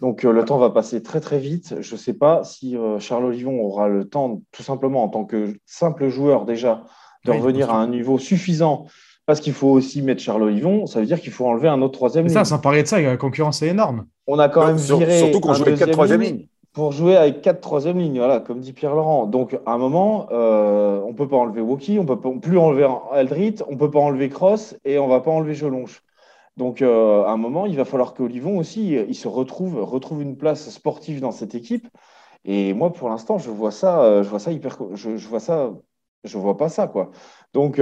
Donc 0.00 0.24
euh, 0.24 0.32
le 0.32 0.44
temps 0.44 0.58
va 0.58 0.70
passer 0.70 1.02
très 1.02 1.20
très 1.20 1.38
vite. 1.38 1.76
Je 1.80 1.94
ne 1.94 1.98
sais 1.98 2.14
pas 2.14 2.42
si 2.44 2.76
euh, 2.76 2.98
Charles 2.98 3.26
Olivon 3.26 3.60
aura 3.60 3.88
le 3.88 4.08
temps, 4.08 4.42
tout 4.52 4.62
simplement 4.62 5.04
en 5.04 5.08
tant 5.08 5.24
que 5.24 5.56
simple 5.66 6.08
joueur 6.08 6.44
déjà, 6.44 6.82
de 7.24 7.30
revenir 7.30 7.70
à 7.70 7.76
un 7.76 7.88
niveau 7.88 8.18
suffisant. 8.18 8.86
Parce 9.26 9.40
qu'il 9.40 9.54
faut 9.54 9.70
aussi 9.70 10.02
mettre 10.02 10.20
Charles 10.20 10.42
Olivon, 10.42 10.84
ça 10.84 11.00
veut 11.00 11.06
dire 11.06 11.18
qu'il 11.18 11.32
faut 11.32 11.46
enlever 11.46 11.68
un 11.68 11.80
autre 11.80 11.94
troisième 11.94 12.26
ligne. 12.26 12.34
Ça, 12.34 12.44
sans 12.44 12.58
parler 12.58 12.82
de 12.82 12.88
ça, 12.88 13.00
la 13.00 13.16
concurrence 13.16 13.62
est 13.62 13.68
énorme. 13.68 14.04
On 14.26 14.38
a 14.38 14.50
quand 14.50 14.66
même 14.66 14.76
viré 14.76 15.18
Surtout 15.18 15.40
qu'on 15.40 15.54
jouait 15.54 15.74
quatre 15.74 15.92
troisième 15.92 16.20
ligne. 16.20 16.46
Pour 16.74 16.90
jouer 16.90 17.16
avec 17.16 17.40
quatre 17.40 17.60
troisième 17.60 17.98
lignes, 18.00 18.18
voilà, 18.18 18.40
comme 18.40 18.60
dit 18.60 18.72
Pierre-Laurent. 18.72 19.26
Donc, 19.26 19.54
à 19.64 19.72
un 19.72 19.78
moment, 19.78 20.26
euh, 20.32 21.00
on 21.04 21.12
ne 21.12 21.16
peut 21.16 21.28
pas 21.28 21.36
enlever 21.36 21.60
Woki, 21.60 21.98
on 22.00 22.02
ne 22.02 22.08
peut 22.08 22.40
plus 22.40 22.58
enlever 22.58 22.88
Eldrit, 23.14 23.56
on 23.68 23.72
ne 23.72 23.78
peut 23.78 23.90
pas 23.90 24.00
enlever 24.00 24.28
Cross 24.28 24.76
et 24.84 24.98
on 24.98 25.06
ne 25.06 25.12
va 25.12 25.20
pas 25.20 25.30
enlever 25.30 25.54
Jolonge. 25.54 26.02
Donc, 26.56 26.82
euh, 26.82 27.22
à 27.24 27.30
un 27.30 27.36
moment, 27.36 27.66
il 27.66 27.76
va 27.76 27.84
falloir 27.84 28.12
qu'Olivon 28.12 28.58
aussi, 28.58 28.90
il 28.94 29.14
se 29.14 29.28
retrouve, 29.28 29.82
retrouve 29.84 30.20
une 30.22 30.36
place 30.36 30.68
sportive 30.70 31.20
dans 31.20 31.30
cette 31.30 31.54
équipe. 31.54 31.88
Et 32.44 32.74
moi, 32.74 32.92
pour 32.92 33.08
l'instant, 33.08 33.38
je 33.38 33.50
vois 33.50 33.70
ça, 33.70 34.02
euh, 34.02 34.22
je 34.24 34.28
vois 34.28 34.40
ça 34.40 34.50
hyper, 34.52 34.78
je 34.94 35.10
vois 35.28 35.40
ça, 35.40 35.72
je 36.24 36.38
vois 36.38 36.56
pas 36.56 36.68
ça, 36.68 36.88
quoi. 36.88 37.10
Donc, 37.52 37.80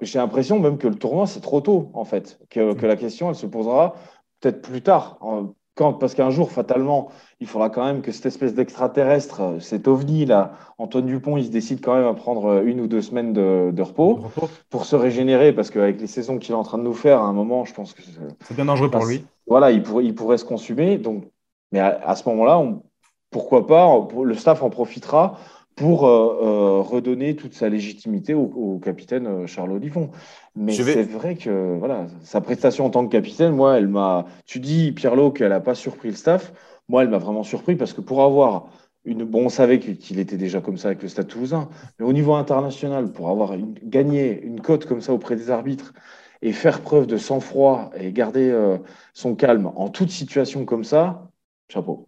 j'ai 0.00 0.18
l'impression 0.20 0.60
même 0.60 0.78
que 0.78 0.86
le 0.86 0.94
tournoi, 0.94 1.26
c'est 1.26 1.40
trop 1.40 1.60
tôt, 1.60 1.90
en 1.94 2.04
fait, 2.04 2.38
que, 2.50 2.74
que, 2.74 2.86
la 2.86 2.96
question, 2.96 3.30
elle 3.30 3.34
se 3.34 3.46
posera 3.46 3.94
peut-être 4.40 4.62
plus 4.62 4.82
tard, 4.82 5.18
parce 5.98 6.14
qu'un 6.14 6.30
jour, 6.30 6.50
fatalement, 6.50 7.08
il 7.40 7.46
faudra 7.46 7.70
quand 7.70 7.84
même 7.84 8.02
que 8.02 8.12
cette 8.12 8.26
espèce 8.26 8.54
d'extraterrestre, 8.54 9.56
cet 9.60 9.88
ovni 9.88 10.26
là, 10.26 10.52
Antoine 10.78 11.06
Dupont, 11.06 11.36
il 11.36 11.46
se 11.46 11.50
décide 11.50 11.80
quand 11.80 11.94
même 11.94 12.06
à 12.06 12.14
prendre 12.14 12.62
une 12.64 12.80
ou 12.80 12.86
deux 12.86 13.02
semaines 13.02 13.32
de, 13.32 13.82
repos, 13.82 14.20
pour 14.70 14.84
se 14.84 14.96
régénérer, 14.96 15.52
parce 15.52 15.70
qu'avec 15.70 16.00
les 16.00 16.06
saisons 16.06 16.38
qu'il 16.38 16.52
est 16.52 16.58
en 16.58 16.64
train 16.64 16.78
de 16.78 16.82
nous 16.82 16.94
faire, 16.94 17.20
à 17.20 17.26
un 17.26 17.32
moment, 17.32 17.64
je 17.64 17.74
pense 17.74 17.94
que 17.94 18.02
c'est 18.44 18.54
bien 18.54 18.64
dangereux 18.64 18.90
pour 18.90 19.06
lui. 19.06 19.24
Voilà, 19.46 19.70
il 19.70 19.82
pourrait, 19.82 20.04
il 20.04 20.14
pourrait 20.14 20.38
se 20.38 20.44
consumer. 20.44 20.98
Donc, 20.98 21.24
mais 21.72 21.80
à, 21.80 22.14
ce 22.16 22.28
moment-là, 22.28 22.62
pourquoi 23.30 23.66
pas, 23.66 24.08
le 24.22 24.34
staff 24.34 24.62
en 24.62 24.70
profitera 24.70 25.38
pour 25.78 26.06
euh, 26.06 26.38
euh, 26.42 26.80
redonner 26.80 27.36
toute 27.36 27.54
sa 27.54 27.68
légitimité 27.68 28.34
au, 28.34 28.80
capitaine 28.82 29.26
euh, 29.26 29.46
Charles 29.46 29.72
Olivon. 29.72 30.10
Mais 30.56 30.72
c'est 30.72 31.04
vrai 31.04 31.36
que 31.36 31.76
voilà, 31.78 32.06
sa 32.22 32.40
prestation 32.40 32.86
en 32.86 32.90
tant 32.90 33.06
que 33.06 33.12
capitaine, 33.12 33.52
moi, 33.54 33.78
elle 33.78 33.86
m'a. 33.86 34.26
Tu 34.44 34.58
dis, 34.58 34.92
Pierlot, 34.92 35.30
qu'elle 35.30 35.50
n'a 35.50 35.60
pas 35.60 35.76
surpris 35.76 36.08
le 36.08 36.16
staff. 36.16 36.52
Moi, 36.88 37.02
elle 37.02 37.10
m'a 37.10 37.18
vraiment 37.18 37.44
surpris 37.44 37.76
parce 37.76 37.92
que 37.92 38.00
pour 38.00 38.22
avoir 38.22 38.68
une. 39.04 39.24
Bon, 39.24 39.46
on 39.46 39.48
savait 39.48 39.78
qu'il 39.78 40.18
était 40.18 40.36
déjà 40.36 40.60
comme 40.60 40.78
ça 40.78 40.88
avec 40.88 41.02
le 41.02 41.08
Stade 41.08 41.28
toulousain, 41.28 41.68
mais 41.98 42.04
au 42.04 42.12
niveau 42.12 42.34
international, 42.34 43.12
pour 43.12 43.28
avoir 43.30 43.54
gagné 43.84 44.42
une 44.42 44.60
cote 44.60 44.86
comme 44.86 45.00
ça 45.00 45.12
auprès 45.12 45.36
des 45.36 45.50
arbitres 45.50 45.94
et 46.42 46.52
faire 46.52 46.80
preuve 46.80 47.06
de 47.06 47.16
sang-froid 47.16 47.90
et 47.96 48.12
garder 48.12 48.52
son 49.12 49.34
calme 49.34 49.70
en 49.76 49.88
toute 49.88 50.10
situation 50.10 50.64
comme 50.64 50.84
ça, 50.84 51.30
chapeau. 51.68 52.07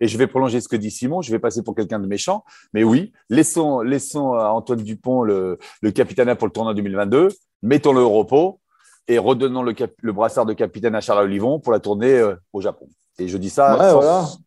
Et 0.00 0.08
je 0.08 0.18
vais 0.18 0.26
prolonger 0.26 0.60
ce 0.60 0.68
que 0.68 0.76
dit 0.76 0.90
Simon, 0.90 1.22
je 1.22 1.30
vais 1.30 1.38
passer 1.38 1.62
pour 1.62 1.74
quelqu'un 1.74 1.98
de 1.98 2.06
méchant. 2.06 2.44
Mais 2.74 2.84
oui, 2.84 3.12
laissons, 3.28 3.80
laissons 3.80 4.34
à 4.34 4.48
Antoine 4.50 4.82
Dupont 4.82 5.22
le, 5.22 5.58
le 5.82 5.90
capitana 5.90 6.36
pour 6.36 6.46
le 6.46 6.52
tournoi 6.52 6.74
2022, 6.74 7.28
mettons-le 7.62 8.00
au 8.00 8.10
repos 8.10 8.60
et 9.08 9.18
redonnons 9.18 9.62
le, 9.62 9.74
le, 10.02 10.12
brassard 10.12 10.46
de 10.46 10.52
capitaine 10.52 10.94
à 10.94 11.00
Charles 11.00 11.24
Olivon 11.24 11.58
pour 11.58 11.72
la 11.72 11.80
tournée 11.80 12.12
euh, 12.12 12.36
au 12.52 12.60
Japon. 12.60 12.88
Et 13.18 13.28
je 13.28 13.36
dis 13.36 13.50
ça 13.50 13.76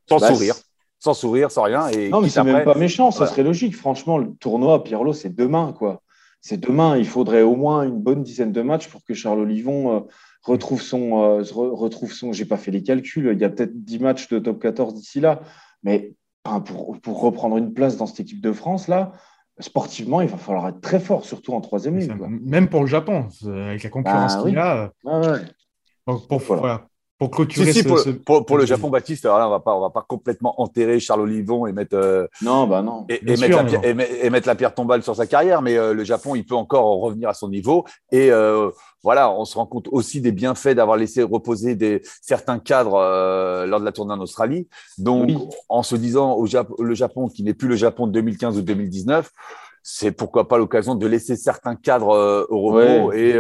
sans, 0.07 0.19
bah, 0.19 0.33
sourire. 0.33 0.55
Sans 0.99 1.13
sourire, 1.13 1.51
sans 1.51 1.63
rien. 1.63 1.87
Et 1.89 2.09
non, 2.09 2.21
mais 2.21 2.29
c'est 2.29 2.43
même 2.43 2.63
pas 2.63 2.75
méchant, 2.75 3.11
ça 3.11 3.27
serait 3.27 3.43
logique. 3.43 3.75
Franchement, 3.75 4.17
le 4.17 4.33
tournoi, 4.39 4.83
Pirlo, 4.83 5.13
c'est 5.13 5.35
demain. 5.35 5.73
quoi. 5.77 6.01
C'est 6.39 6.59
demain. 6.59 6.97
Il 6.97 7.07
faudrait 7.07 7.41
au 7.41 7.55
moins 7.55 7.83
une 7.83 7.99
bonne 7.99 8.23
dizaine 8.23 8.51
de 8.51 8.61
matchs 8.61 8.87
pour 8.87 9.03
que 9.03 9.13
Charles 9.13 9.39
Olivon 9.39 9.97
euh, 9.97 9.99
retrouve 10.43 10.81
son, 10.81 11.23
euh, 11.23 11.43
retrouve 11.53 12.11
son, 12.11 12.33
j'ai 12.33 12.45
pas 12.45 12.57
fait 12.57 12.71
les 12.71 12.83
calculs, 12.83 13.29
il 13.33 13.39
y 13.39 13.45
a 13.45 13.49
peut-être 13.49 13.83
10 13.83 13.99
matchs 13.99 14.27
de 14.29 14.39
top 14.39 14.61
14 14.61 14.93
d'ici 14.93 15.19
là, 15.19 15.41
mais 15.83 16.13
pour, 16.65 16.99
pour, 16.99 17.21
reprendre 17.21 17.57
une 17.57 17.73
place 17.73 17.97
dans 17.97 18.05
cette 18.05 18.19
équipe 18.19 18.41
de 18.41 18.51
France 18.51 18.87
là, 18.87 19.13
sportivement, 19.59 20.21
il 20.21 20.27
va 20.27 20.37
falloir 20.37 20.67
être 20.67 20.81
très 20.81 20.99
fort, 20.99 21.25
surtout 21.25 21.53
en 21.53 21.61
troisième 21.61 21.97
ligne. 21.97 22.15
Même 22.43 22.67
pour 22.67 22.81
le 22.81 22.87
Japon, 22.87 23.27
avec 23.47 23.83
la 23.83 23.89
concurrence 23.89 24.35
bah 24.35 24.43
qu'il 24.43 24.57
a. 24.57 24.91
Euh, 25.05 25.39
pour, 26.05 26.39
voilà. 26.39 26.85
pour 27.17 27.31
clôturer 27.31 27.71
pour, 28.25 28.57
le 28.57 28.65
Japon, 28.65 28.89
Baptiste, 28.89 29.25
alors 29.25 29.39
là, 29.39 29.47
on 29.47 29.51
va 29.51 29.59
pas, 29.61 29.75
on 29.75 29.81
va 29.81 29.89
pas 29.89 30.05
complètement 30.07 30.59
enterrer 30.61 30.99
Charles 30.99 31.21
Olivon 31.21 31.65
et 31.67 31.71
mettre 31.71 31.95
euh, 31.95 32.27
non, 32.41 32.67
bah 32.67 32.81
non, 32.81 33.05
et, 33.07 33.21
mettre 33.23 33.63
la, 33.63 33.87
et, 33.87 34.29
mettre 34.29 34.47
la, 34.47 34.55
pierre 34.55 34.73
tombale 34.73 35.03
sur 35.03 35.15
sa 35.15 35.27
carrière, 35.27 35.61
mais 35.61 35.77
euh, 35.77 35.93
le 35.93 36.03
Japon, 36.03 36.35
il 36.35 36.45
peut 36.45 36.55
encore 36.55 36.99
revenir 36.99 37.29
à 37.29 37.33
son 37.33 37.47
niveau 37.47 37.85
et 38.11 38.31
euh, 38.31 38.69
voilà, 39.03 39.31
on 39.31 39.45
se 39.45 39.55
rend 39.55 39.65
compte 39.65 39.87
aussi 39.91 40.21
des 40.21 40.31
bienfaits 40.31 40.69
d'avoir 40.69 40.97
laissé 40.97 41.21
reposer 41.21 41.75
des, 41.75 42.01
certains 42.21 42.59
cadres 42.59 43.65
lors 43.65 43.79
de 43.79 43.85
la 43.85 43.91
tournée 43.91 44.13
en 44.13 44.19
Australie. 44.21 44.67
Donc, 44.97 45.29
en 45.69 45.83
se 45.83 45.95
disant 45.95 46.33
au 46.33 46.45
Japon, 46.45 46.75
le 46.79 46.93
Japon 46.95 47.27
qui 47.27 47.43
n'est 47.43 47.53
plus 47.53 47.67
le 47.67 47.75
Japon 47.75 48.07
de 48.07 48.13
2015 48.13 48.57
ou 48.57 48.61
2019, 48.61 49.29
c'est 49.85 50.13
pourquoi 50.13 50.47
pas 50.47 50.57
l'occasion 50.57 50.95
de 50.95 51.05
laisser 51.05 51.35
certains 51.35 51.75
cadres 51.75 52.47
au 52.49 52.61
repos 52.61 53.11
et, 53.11 53.37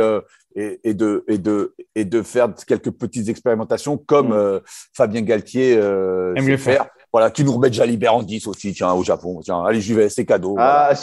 et, 0.55 0.93
de, 0.93 1.23
et, 1.27 1.37
de, 1.37 1.73
et 1.95 2.05
de 2.05 2.21
faire 2.21 2.53
quelques 2.67 2.91
petites 2.91 3.29
expérimentations 3.29 3.97
comme 3.97 4.29
mm. 4.29 4.33
euh, 4.33 4.59
Fabien 4.93 5.21
Galtier 5.21 5.75
euh, 5.77 6.35
sait 6.35 6.57
faire. 6.57 6.87
Voilà, 7.13 7.29
tu 7.29 7.43
nous 7.43 7.51
remets 7.53 7.71
Jalibert 7.71 8.15
en 8.15 8.23
10 8.23 8.47
aussi, 8.47 8.73
tiens, 8.73 8.91
au 8.93 9.03
Japon. 9.03 9.39
Tiens, 9.43 9.63
allez, 9.63 9.79
j'y 9.79 9.93
vais, 9.93 10.09
c'est 10.09 10.25
cadeau. 10.25 10.55
Ah, 10.57 10.93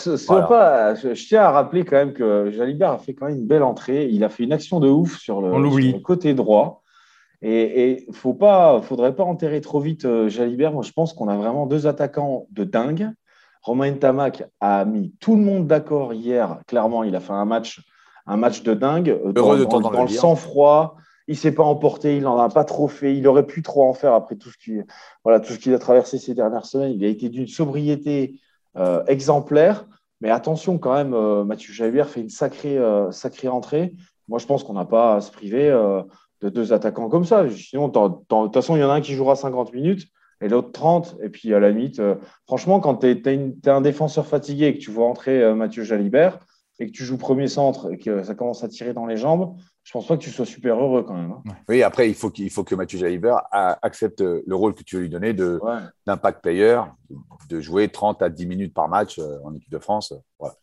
pas, 0.49 0.97
je, 0.97 1.13
tiens 1.13 1.43
à 1.43 1.51
rappeler 1.53 1.85
quand 1.85 1.95
même 1.95 2.13
que 2.13 2.51
Jalibert 2.51 2.91
a 2.91 2.99
fait 2.99 3.15
quand 3.15 3.27
même 3.27 3.37
une 3.37 3.47
belle 3.47 3.63
entrée. 3.63 4.09
Il 4.11 4.25
a 4.25 4.29
fait 4.29 4.43
une 4.43 4.53
action 4.53 4.81
de 4.81 4.89
ouf 4.89 5.19
sur 5.19 5.41
le, 5.41 6.01
côté 6.01 6.35
droit. 6.35 6.83
Et 7.43 8.07
il 8.09 8.29
ne 8.29 8.33
pas, 8.33 8.83
faudrait 8.83 9.15
pas 9.15 9.23
enterrer 9.23 9.61
trop 9.61 9.79
vite 9.79 10.05
euh, 10.05 10.29
Jalibert. 10.29 10.73
Moi, 10.73 10.83
je 10.83 10.91
pense 10.91 11.15
qu'on 11.15 11.29
a 11.29 11.37
vraiment 11.37 11.67
deux 11.67 11.87
attaquants 11.87 12.47
de 12.51 12.65
dingue. 12.65 13.13
Romain 13.63 13.93
Tamac 13.93 14.43
a 14.61 14.85
mis 14.85 15.15
tout 15.21 15.37
le 15.37 15.43
monde 15.43 15.69
d'accord 15.69 16.13
hier. 16.13 16.59
Clairement, 16.67 17.05
il 17.05 17.15
a 17.15 17.21
fait 17.21 17.33
un 17.33 17.45
match 17.45 17.81
un 18.27 18.37
match 18.37 18.63
de 18.63 18.75
dingue. 18.75 19.19
Heureux 19.37 19.61
de 19.61 19.65
dans, 19.65 19.81
dans 19.81 20.03
le 20.03 20.09
sang-froid. 20.09 20.97
Il 21.31 21.37
s'est 21.37 21.55
pas 21.55 21.63
emporté, 21.63 22.17
il 22.17 22.25
n'en 22.25 22.37
a 22.39 22.49
pas 22.49 22.65
trop 22.65 22.89
fait. 22.89 23.17
Il 23.17 23.29
aurait 23.29 23.47
pu 23.47 23.63
trop 23.63 23.85
en 23.85 23.95
faire 23.95 24.15
après 24.15 24.35
tout 24.35 24.51
ce 24.51 24.59
qu'il 24.59 24.85
voilà, 25.23 25.39
tout 25.39 25.55
a 25.73 25.79
traversé 25.79 26.19
ces 26.19 26.35
dernières 26.35 26.67
semaines. 26.67 26.93
Il 26.93 27.05
a 27.05 27.09
été 27.09 27.29
d'une 27.29 27.47
sobriété 27.47 28.41
euh, 28.77 29.05
exemplaire. 29.07 29.87
Mais 30.21 30.29
attention 30.31 30.77
quand 30.77 30.93
même, 30.93 31.15
euh, 31.15 31.45
Mathieu 31.45 31.73
Javier 31.73 32.03
fait 32.05 32.21
une 32.21 32.31
sacrée, 32.31 32.79
sacrée 33.13 33.47
entrée. 33.47 33.95
Moi, 34.27 34.41
je 34.41 34.47
pense 34.47 34.65
qu'on 34.65 34.75
n'a 34.75 34.85
pas 34.85 35.15
à 35.15 35.21
se 35.21 35.31
priver 35.31 35.71
de 36.41 36.49
deux 36.49 36.73
attaquants 36.73 37.09
comme 37.09 37.25
ça. 37.25 37.49
Sinon, 37.49 37.87
de 37.87 38.09
toute 38.29 38.55
façon, 38.55 38.75
il 38.75 38.81
y 38.81 38.85
en 38.85 38.91
a 38.91 38.95
un 38.95 39.01
qui 39.01 39.15
jouera 39.15 39.37
50 39.37 39.73
minutes 39.73 40.09
et 40.41 40.49
l'autre 40.49 40.73
30. 40.73 41.17
Et 41.23 41.29
puis, 41.29 41.55
à 41.55 41.61
la 41.61 41.71
limite, 41.71 42.03
franchement, 42.45 42.81
quand 42.81 42.97
tu 42.97 43.07
es, 43.07 43.71
un 43.71 43.81
défenseur 43.81 44.27
fatigué 44.27 44.67
et 44.67 44.75
que 44.75 44.81
tu 44.81 44.91
vois 44.91 45.07
entrer 45.07 45.55
Mathieu 45.55 45.85
Jalibert, 45.85 46.41
et 46.81 46.87
que 46.87 46.93
tu 46.93 47.05
joues 47.05 47.19
premier 47.19 47.47
centre 47.47 47.93
et 47.93 47.99
que 47.99 48.23
ça 48.23 48.35
commence 48.35 48.65
à 48.65 48.69
tirer 48.69 48.95
dans 48.95 49.07
les 49.07 49.19
jambes, 49.19 49.55
je 49.91 49.95
pense 49.95 50.07
pas 50.07 50.17
que 50.17 50.23
tu 50.23 50.31
sois 50.31 50.47
super 50.47 50.81
heureux 50.81 51.03
quand 51.03 51.17
même. 51.17 51.33
Hein. 51.33 51.43
Oui, 51.69 51.83
après, 51.83 52.09
il 52.09 52.15
faut, 52.15 52.33
faut 52.53 52.63
que 52.63 52.77
Mathieu 52.77 52.97
Jalibert 52.97 53.43
accepte 53.51 54.21
le 54.21 54.55
rôle 54.55 54.73
que 54.73 54.85
tu 54.85 54.95
veux 54.95 55.03
lui 55.03 55.09
donner 55.09 55.35
d'impact 56.07 56.43
player, 56.43 56.81
de 57.49 57.61
jouer 57.61 57.89
30 57.89 58.23
à 58.23 58.29
10 58.29 58.47
minutes 58.47 58.73
par 58.73 58.89
match 58.89 59.19
euh, 59.19 59.41
en 59.45 59.53
équipe 59.53 59.73
de 59.73 59.81
France. 59.81 60.15
Voilà. 60.39 60.55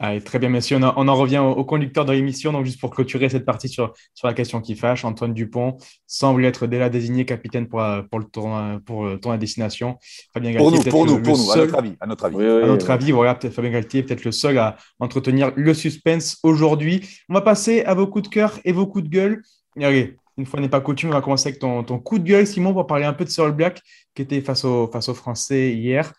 Allez, 0.00 0.20
très 0.20 0.38
bien, 0.38 0.48
messieurs. 0.48 0.78
On, 0.96 1.08
en 1.08 1.14
revient 1.14 1.38
au, 1.38 1.64
conducteur 1.64 2.04
de 2.04 2.12
l'émission. 2.12 2.52
Donc, 2.52 2.64
juste 2.64 2.80
pour 2.80 2.90
clôturer 2.90 3.28
cette 3.28 3.44
partie 3.44 3.68
sur, 3.68 3.92
sur 4.14 4.26
la 4.26 4.34
question 4.34 4.60
qui 4.60 4.74
fâche, 4.74 5.04
Antoine 5.04 5.34
Dupont 5.34 5.76
semble 6.06 6.44
être 6.44 6.66
déjà 6.66 6.88
désigné 6.88 7.24
capitaine 7.24 7.68
pour, 7.68 7.84
pour 8.10 8.18
le 8.18 8.24
tournoi 8.24 8.80
pour 8.86 9.04
le 9.04 9.20
tournoi 9.20 9.34
à 9.34 9.38
destination. 9.38 9.98
Fabien 10.32 10.52
Galtier, 10.52 10.90
pour 10.90 11.06
nous, 11.06 11.18
pour 11.18 11.18
nous, 11.18 11.22
pour 11.22 11.36
nous, 11.36 11.52
à 11.52 11.56
notre 11.56 11.74
avis. 11.76 11.94
À 12.00 12.06
notre 12.06 12.24
avis, 12.24 12.36
à 12.36 12.66
notre 12.66 12.90
avis 12.90 13.12
voilà, 13.12 13.38
Fabien 13.38 13.70
Galtier 13.70 14.00
est 14.00 14.02
peut-être 14.04 14.24
le 14.24 14.32
seul 14.32 14.56
à 14.58 14.76
entretenir 14.98 15.52
le 15.56 15.74
suspense 15.74 16.38
aujourd'hui. 16.42 17.06
On 17.28 17.34
va 17.34 17.42
passer 17.42 17.82
à 17.82 17.94
vos 17.94 18.06
coups 18.06 18.28
de 18.28 18.34
cœur 18.34 18.58
et 18.64 18.72
vos 18.72 18.86
coups 18.86 19.04
de 19.04 19.10
gueule. 19.10 19.42
Allez, 19.80 20.16
une 20.38 20.46
fois 20.46 20.60
n'est 20.60 20.68
pas 20.68 20.80
coutume, 20.80 21.10
on 21.10 21.12
va 21.12 21.20
commencer 21.20 21.48
avec 21.48 21.60
ton, 21.60 21.84
ton, 21.84 21.98
coup 21.98 22.18
de 22.18 22.24
gueule, 22.24 22.46
Simon, 22.46 22.72
pour 22.72 22.86
parler 22.86 23.04
un 23.04 23.12
peu 23.12 23.24
de 23.24 23.30
Seoul 23.30 23.52
Black 23.52 23.82
qui 24.14 24.22
était 24.22 24.40
face, 24.40 24.64
au, 24.64 24.86
face 24.90 25.08
aux 25.08 25.14
Français 25.14 25.72
hier 25.72 26.12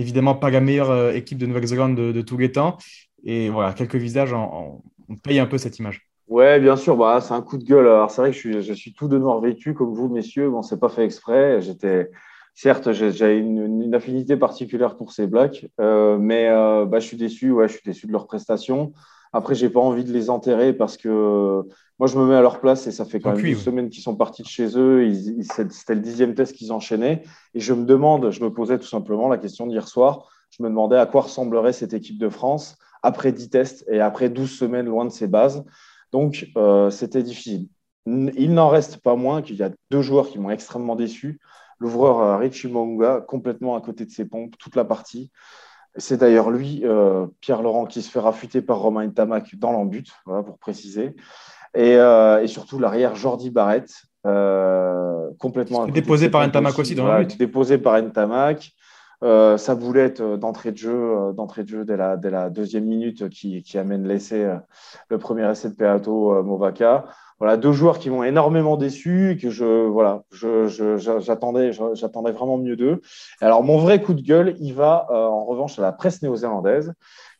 évidemment 0.00 0.34
pas 0.34 0.50
la 0.50 0.60
meilleure 0.60 0.90
euh, 0.90 1.12
équipe 1.12 1.38
de 1.38 1.46
Nouvelle-Zélande 1.46 1.94
de, 1.94 2.20
tous 2.22 2.36
les 2.36 2.52
temps. 2.52 2.78
Et 3.24 3.50
voilà, 3.50 3.72
quelques 3.72 3.96
visages, 3.96 4.32
on 4.32 4.82
paye 5.22 5.38
un 5.38 5.46
peu 5.46 5.58
cette 5.58 5.78
image. 5.78 6.10
Ouais, 6.30 6.60
bien 6.60 6.76
sûr, 6.76 6.96
bah, 6.96 7.20
c'est 7.20 7.34
un 7.34 7.42
coup 7.42 7.58
de 7.58 7.64
gueule. 7.64 7.88
Alors, 7.88 8.08
c'est 8.12 8.22
vrai 8.22 8.30
que 8.30 8.60
je 8.60 8.72
suis, 8.72 8.92
tout 8.92 9.08
de 9.08 9.18
noir 9.18 9.40
vêtu, 9.40 9.74
comme 9.74 9.92
vous, 9.92 10.08
messieurs. 10.08 10.48
Bon, 10.48 10.62
c'est 10.62 10.78
pas 10.78 10.88
fait 10.88 11.04
exprès. 11.04 11.60
J'étais, 11.60 12.08
certes, 12.54 12.92
j'ai 12.92 13.36
une, 13.36 13.92
affinité 13.92 14.36
particulière 14.36 14.96
pour 14.96 15.10
ces 15.10 15.26
Blacks, 15.26 15.66
euh, 15.80 16.18
mais 16.18 16.48
euh, 16.48 16.86
bah, 16.86 17.00
je 17.00 17.06
suis 17.06 17.16
déçu. 17.16 17.50
Ouais, 17.50 17.66
je 17.66 17.72
suis 17.72 17.82
déçu 17.84 18.06
de 18.06 18.12
leur 18.12 18.28
prestation. 18.28 18.92
Après, 19.32 19.54
j'ai 19.54 19.70
pas 19.70 19.80
envie 19.80 20.04
de 20.04 20.12
les 20.12 20.28
enterrer 20.28 20.72
parce 20.72 20.96
que 20.96 21.62
moi, 21.98 22.06
je 22.06 22.18
me 22.18 22.26
mets 22.26 22.34
à 22.34 22.40
leur 22.40 22.60
place 22.60 22.86
et 22.86 22.92
ça 22.92 23.04
fait 23.04 23.20
quand 23.20 23.36
même 23.36 23.44
une 23.44 23.56
semaine 23.56 23.90
qu'ils 23.90 24.02
sont 24.02 24.16
partis 24.16 24.42
de 24.42 24.48
chez 24.48 24.76
eux. 24.76 25.12
C'était 25.42 25.94
le 25.94 26.00
dixième 26.00 26.34
test 26.34 26.56
qu'ils 26.56 26.72
enchaînaient. 26.72 27.22
Et 27.54 27.60
je 27.60 27.72
me 27.74 27.84
demande, 27.84 28.30
je 28.30 28.42
me 28.42 28.52
posais 28.52 28.78
tout 28.78 28.86
simplement 28.86 29.28
la 29.28 29.38
question 29.38 29.66
d'hier 29.66 29.86
soir, 29.86 30.30
je 30.50 30.62
me 30.62 30.68
demandais 30.68 30.96
à 30.96 31.06
quoi 31.06 31.22
ressemblerait 31.22 31.72
cette 31.72 31.92
équipe 31.92 32.18
de 32.18 32.28
France 32.28 32.76
après 33.02 33.32
10 33.32 33.50
tests 33.50 33.84
et 33.88 34.00
après 34.00 34.30
12 34.30 34.50
semaines 34.50 34.86
loin 34.86 35.04
de 35.04 35.10
ses 35.10 35.26
bases. 35.26 35.64
Donc, 36.12 36.48
euh, 36.56 36.90
c'était 36.90 37.22
difficile. 37.22 37.68
Il 38.06 38.54
n'en 38.54 38.68
reste 38.68 38.98
pas 38.98 39.14
moins 39.14 39.42
qu'il 39.42 39.56
y 39.56 39.62
a 39.62 39.70
deux 39.90 40.02
joueurs 40.02 40.28
qui 40.28 40.38
m'ont 40.38 40.50
extrêmement 40.50 40.96
déçu. 40.96 41.38
L'ouvreur 41.78 42.20
euh, 42.20 42.36
Richie 42.36 42.68
Monga, 42.68 43.20
complètement 43.20 43.76
à 43.76 43.80
côté 43.80 44.04
de 44.04 44.10
ses 44.10 44.24
pompes, 44.24 44.56
toute 44.58 44.74
la 44.74 44.84
partie. 44.84 45.30
C'est 45.96 46.18
d'ailleurs 46.18 46.50
lui, 46.50 46.82
euh, 46.84 47.26
Pierre 47.40 47.62
Laurent, 47.62 47.86
qui 47.86 48.02
se 48.02 48.10
fait 48.10 48.20
rafuter 48.20 48.62
par 48.62 48.78
Romain 48.78 49.08
Tamac 49.10 49.56
dans 49.56 49.72
l'embut, 49.72 50.06
voilà, 50.26 50.42
pour 50.42 50.58
préciser. 50.58 51.14
Et, 51.74 51.92
et 51.92 52.46
surtout 52.46 52.78
l'arrière 52.78 53.14
Jordi 53.14 53.50
Barrett, 53.50 53.88
complètement. 55.38 55.86
Déposé 55.86 56.28
par 56.28 56.46
Ntamak 56.46 56.78
aussi 56.78 56.94
dans 56.94 57.12
le 57.12 57.24
but. 57.24 57.38
Déposé 57.38 57.78
par 57.78 58.00
Ntamak. 58.02 58.72
Euh, 59.22 59.58
sa 59.58 59.74
boulette 59.74 60.22
d'entrée 60.22 60.72
de 60.72 60.78
jeu, 60.78 61.32
d'entrée 61.34 61.62
de 61.64 61.68
jeu 61.68 61.84
dès 61.84 61.96
la, 61.96 62.16
dès 62.16 62.30
la 62.30 62.48
deuxième 62.48 62.84
minute 62.84 63.28
qui, 63.28 63.62
qui 63.62 63.76
amène 63.76 64.08
l'essai, 64.08 64.48
le 65.08 65.18
premier 65.18 65.50
essai 65.50 65.68
de 65.68 65.74
Peato 65.74 66.42
Movaca 66.42 67.04
voilà, 67.40 67.56
deux 67.56 67.72
joueurs 67.72 67.98
qui 67.98 68.10
m'ont 68.10 68.22
énormément 68.22 68.76
déçu 68.76 69.30
et 69.30 69.36
que 69.38 69.48
je, 69.48 69.86
voilà, 69.86 70.24
j'attendais, 70.30 71.72
j'attendais 71.94 72.32
vraiment 72.32 72.58
mieux 72.58 72.76
d'eux. 72.76 73.00
Alors, 73.40 73.64
mon 73.64 73.78
vrai 73.78 74.02
coup 74.02 74.12
de 74.12 74.20
gueule, 74.20 74.56
il 74.60 74.74
va 74.74 75.06
euh, 75.10 75.14
en 75.14 75.46
revanche 75.46 75.78
à 75.78 75.82
la 75.82 75.90
presse 75.90 76.20
néo-zélandaise 76.20 76.92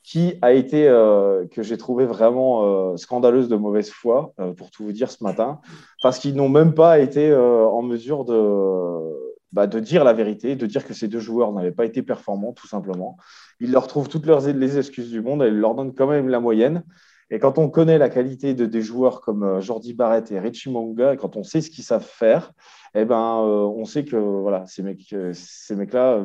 qui 0.03 0.39
a 0.41 0.53
été, 0.53 0.89
euh, 0.89 1.47
que 1.53 1.63
j'ai 1.63 1.77
trouvé 1.77 2.07
vraiment 2.07 2.65
euh, 2.65 2.97
scandaleuse 2.97 3.49
de 3.49 3.57
mauvaise 3.57 3.91
foi, 3.91 4.33
pour 4.57 4.71
tout 4.71 4.85
vous 4.85 4.93
dire 4.93 5.11
ce 5.11 5.23
matin, 5.23 5.61
parce 6.03 6.19
qu'ils 6.19 6.35
n'ont 6.35 6.49
même 6.49 6.73
pas 6.73 6.99
été 6.99 7.35
en 7.35 7.83
mesure 7.83 8.25
de, 8.25 9.30
bah, 9.53 9.67
de 9.67 9.81
dire 9.81 10.05
la 10.05 10.13
vérité, 10.13 10.57
de 10.57 10.67
dire 10.67 10.87
que 10.87 10.95
ces 10.95 11.09
deux 11.09 11.19
joueurs 11.19 11.53
n'avaient 11.53 11.73
pas 11.73 11.85
été 11.85 12.03
performants, 12.03 12.53
tout 12.53 12.69
simplement. 12.69 13.17
Ils 13.59 13.73
leur 13.73 13.87
trouvent 13.87 14.09
toutes 14.09 14.27
leurs, 14.27 14.47
les 14.47 14.79
excuses 14.79 15.11
du 15.11 15.21
monde 15.21 15.43
et 15.43 15.49
ils 15.49 15.59
leur 15.59 15.75
donnent 15.75 15.95
quand 15.95 16.07
même 16.07 16.29
la 16.29 16.41
moyenne. 16.41 16.85
Et 17.31 17.39
quand 17.39 17.59
on 17.59 17.69
connaît 17.69 17.99
la 17.99 18.09
qualité 18.09 18.55
de, 18.55 18.67
des 18.67 18.83
joueurs 18.83 19.21
comme 19.21 19.45
euh, 19.45 19.61
Jordi 19.61 19.95
Barrett 19.95 20.31
et 20.33 20.41
Richie 20.41 20.71
Monga, 20.71 21.15
et 21.15 21.17
quand 21.17 21.37
on 21.37 21.45
sait 21.45 21.61
ce 21.61 21.71
qu'ils 21.71 21.85
savent 21.85 22.05
faire, 22.05 22.53
eh 22.95 23.05
ben, 23.05 23.45
euh, 23.45 23.65
on 23.65 23.85
sait 23.85 24.05
que 24.05 24.17
voilà, 24.17 24.67
ces, 24.67 24.83
mecs, 24.83 25.13
euh, 25.13 25.31
ces 25.33 25.77
mecs-là 25.77 26.25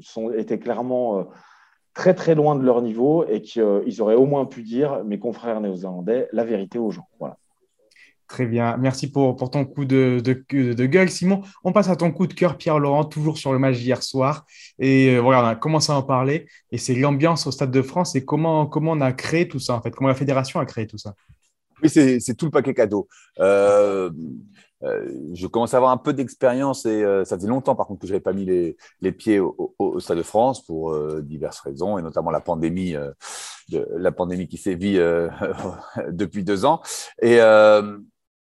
sont, 0.00 0.30
étaient 0.32 0.58
clairement 0.58 1.26
très 1.94 2.12
très 2.12 2.34
loin 2.34 2.54
de 2.54 2.62
leur 2.62 2.82
niveau 2.82 3.24
et 3.26 3.40
qu'ils 3.40 4.02
auraient 4.02 4.14
au 4.14 4.26
moins 4.26 4.44
pu 4.44 4.62
dire, 4.62 5.02
mes 5.04 5.18
confrères 5.18 5.62
néo-zélandais, 5.62 6.28
la 6.32 6.44
vérité 6.44 6.78
aux 6.78 6.90
gens. 6.90 7.08
Voilà. 7.18 7.38
Très 8.28 8.46
bien. 8.46 8.76
Merci 8.76 9.10
pour, 9.10 9.36
pour 9.36 9.50
ton 9.50 9.64
coup 9.64 9.84
de, 9.84 10.20
de, 10.20 10.86
gueule, 10.86 11.08
Simon. 11.08 11.42
On 11.62 11.72
passe 11.72 11.88
à 11.88 11.96
ton 11.96 12.10
coup 12.10 12.26
de 12.26 12.34
cœur, 12.34 12.56
Pierre-Laurent, 12.56 13.04
toujours 13.04 13.38
sur 13.38 13.52
le 13.52 13.60
match 13.60 13.76
d'hier 13.76 14.02
soir. 14.02 14.44
Et 14.80 15.14
euh, 15.14 15.20
voilà, 15.20 15.44
on 15.44 15.46
a 15.46 15.54
commencé 15.54 15.92
à 15.92 15.96
en 15.96 16.02
parler. 16.02 16.48
Et 16.72 16.78
c'est 16.78 16.94
l'ambiance 16.96 17.46
au 17.46 17.52
Stade 17.52 17.70
de 17.70 17.82
France 17.82 18.16
et 18.16 18.24
comment, 18.24 18.66
comment 18.66 18.92
on 18.92 19.00
a 19.00 19.12
créé 19.12 19.46
tout 19.46 19.60
ça, 19.60 19.74
en 19.74 19.80
fait, 19.80 19.92
comment 19.92 20.08
la 20.08 20.16
fédération 20.16 20.58
a 20.58 20.66
créé 20.66 20.88
tout 20.88 20.98
ça? 20.98 21.14
Oui, 21.82 21.88
c'est 21.88 22.34
tout 22.36 22.46
le 22.46 22.50
paquet 22.50 22.74
cadeau. 22.74 23.06
Euh, 23.38 24.10
euh, 24.82 25.08
je 25.34 25.46
commence 25.46 25.74
à 25.74 25.76
avoir 25.76 25.92
un 25.92 25.96
peu 25.96 26.12
d'expérience 26.12 26.84
et 26.84 27.02
ça 27.24 27.36
faisait 27.36 27.48
longtemps 27.48 27.74
par 27.76 27.86
contre 27.86 28.00
que 28.00 28.06
je 28.06 28.12
n'avais 28.12 28.22
pas 28.22 28.32
mis 28.32 28.44
les, 28.44 28.76
les 29.02 29.12
pieds 29.12 29.38
au, 29.38 29.74
au, 29.78 30.00
Stade 30.00 30.18
de 30.18 30.22
France 30.22 30.64
pour 30.64 30.98
diverses 31.20 31.60
raisons 31.60 31.98
et 31.98 32.02
notamment 32.02 32.30
la 32.30 32.40
pandémie, 32.40 32.94
de, 33.68 33.86
la 33.94 34.10
pandémie 34.10 34.48
qui 34.48 34.56
sévit 34.56 34.98
depuis 36.10 36.44
deux 36.44 36.64
ans. 36.64 36.80
Et 37.20 37.40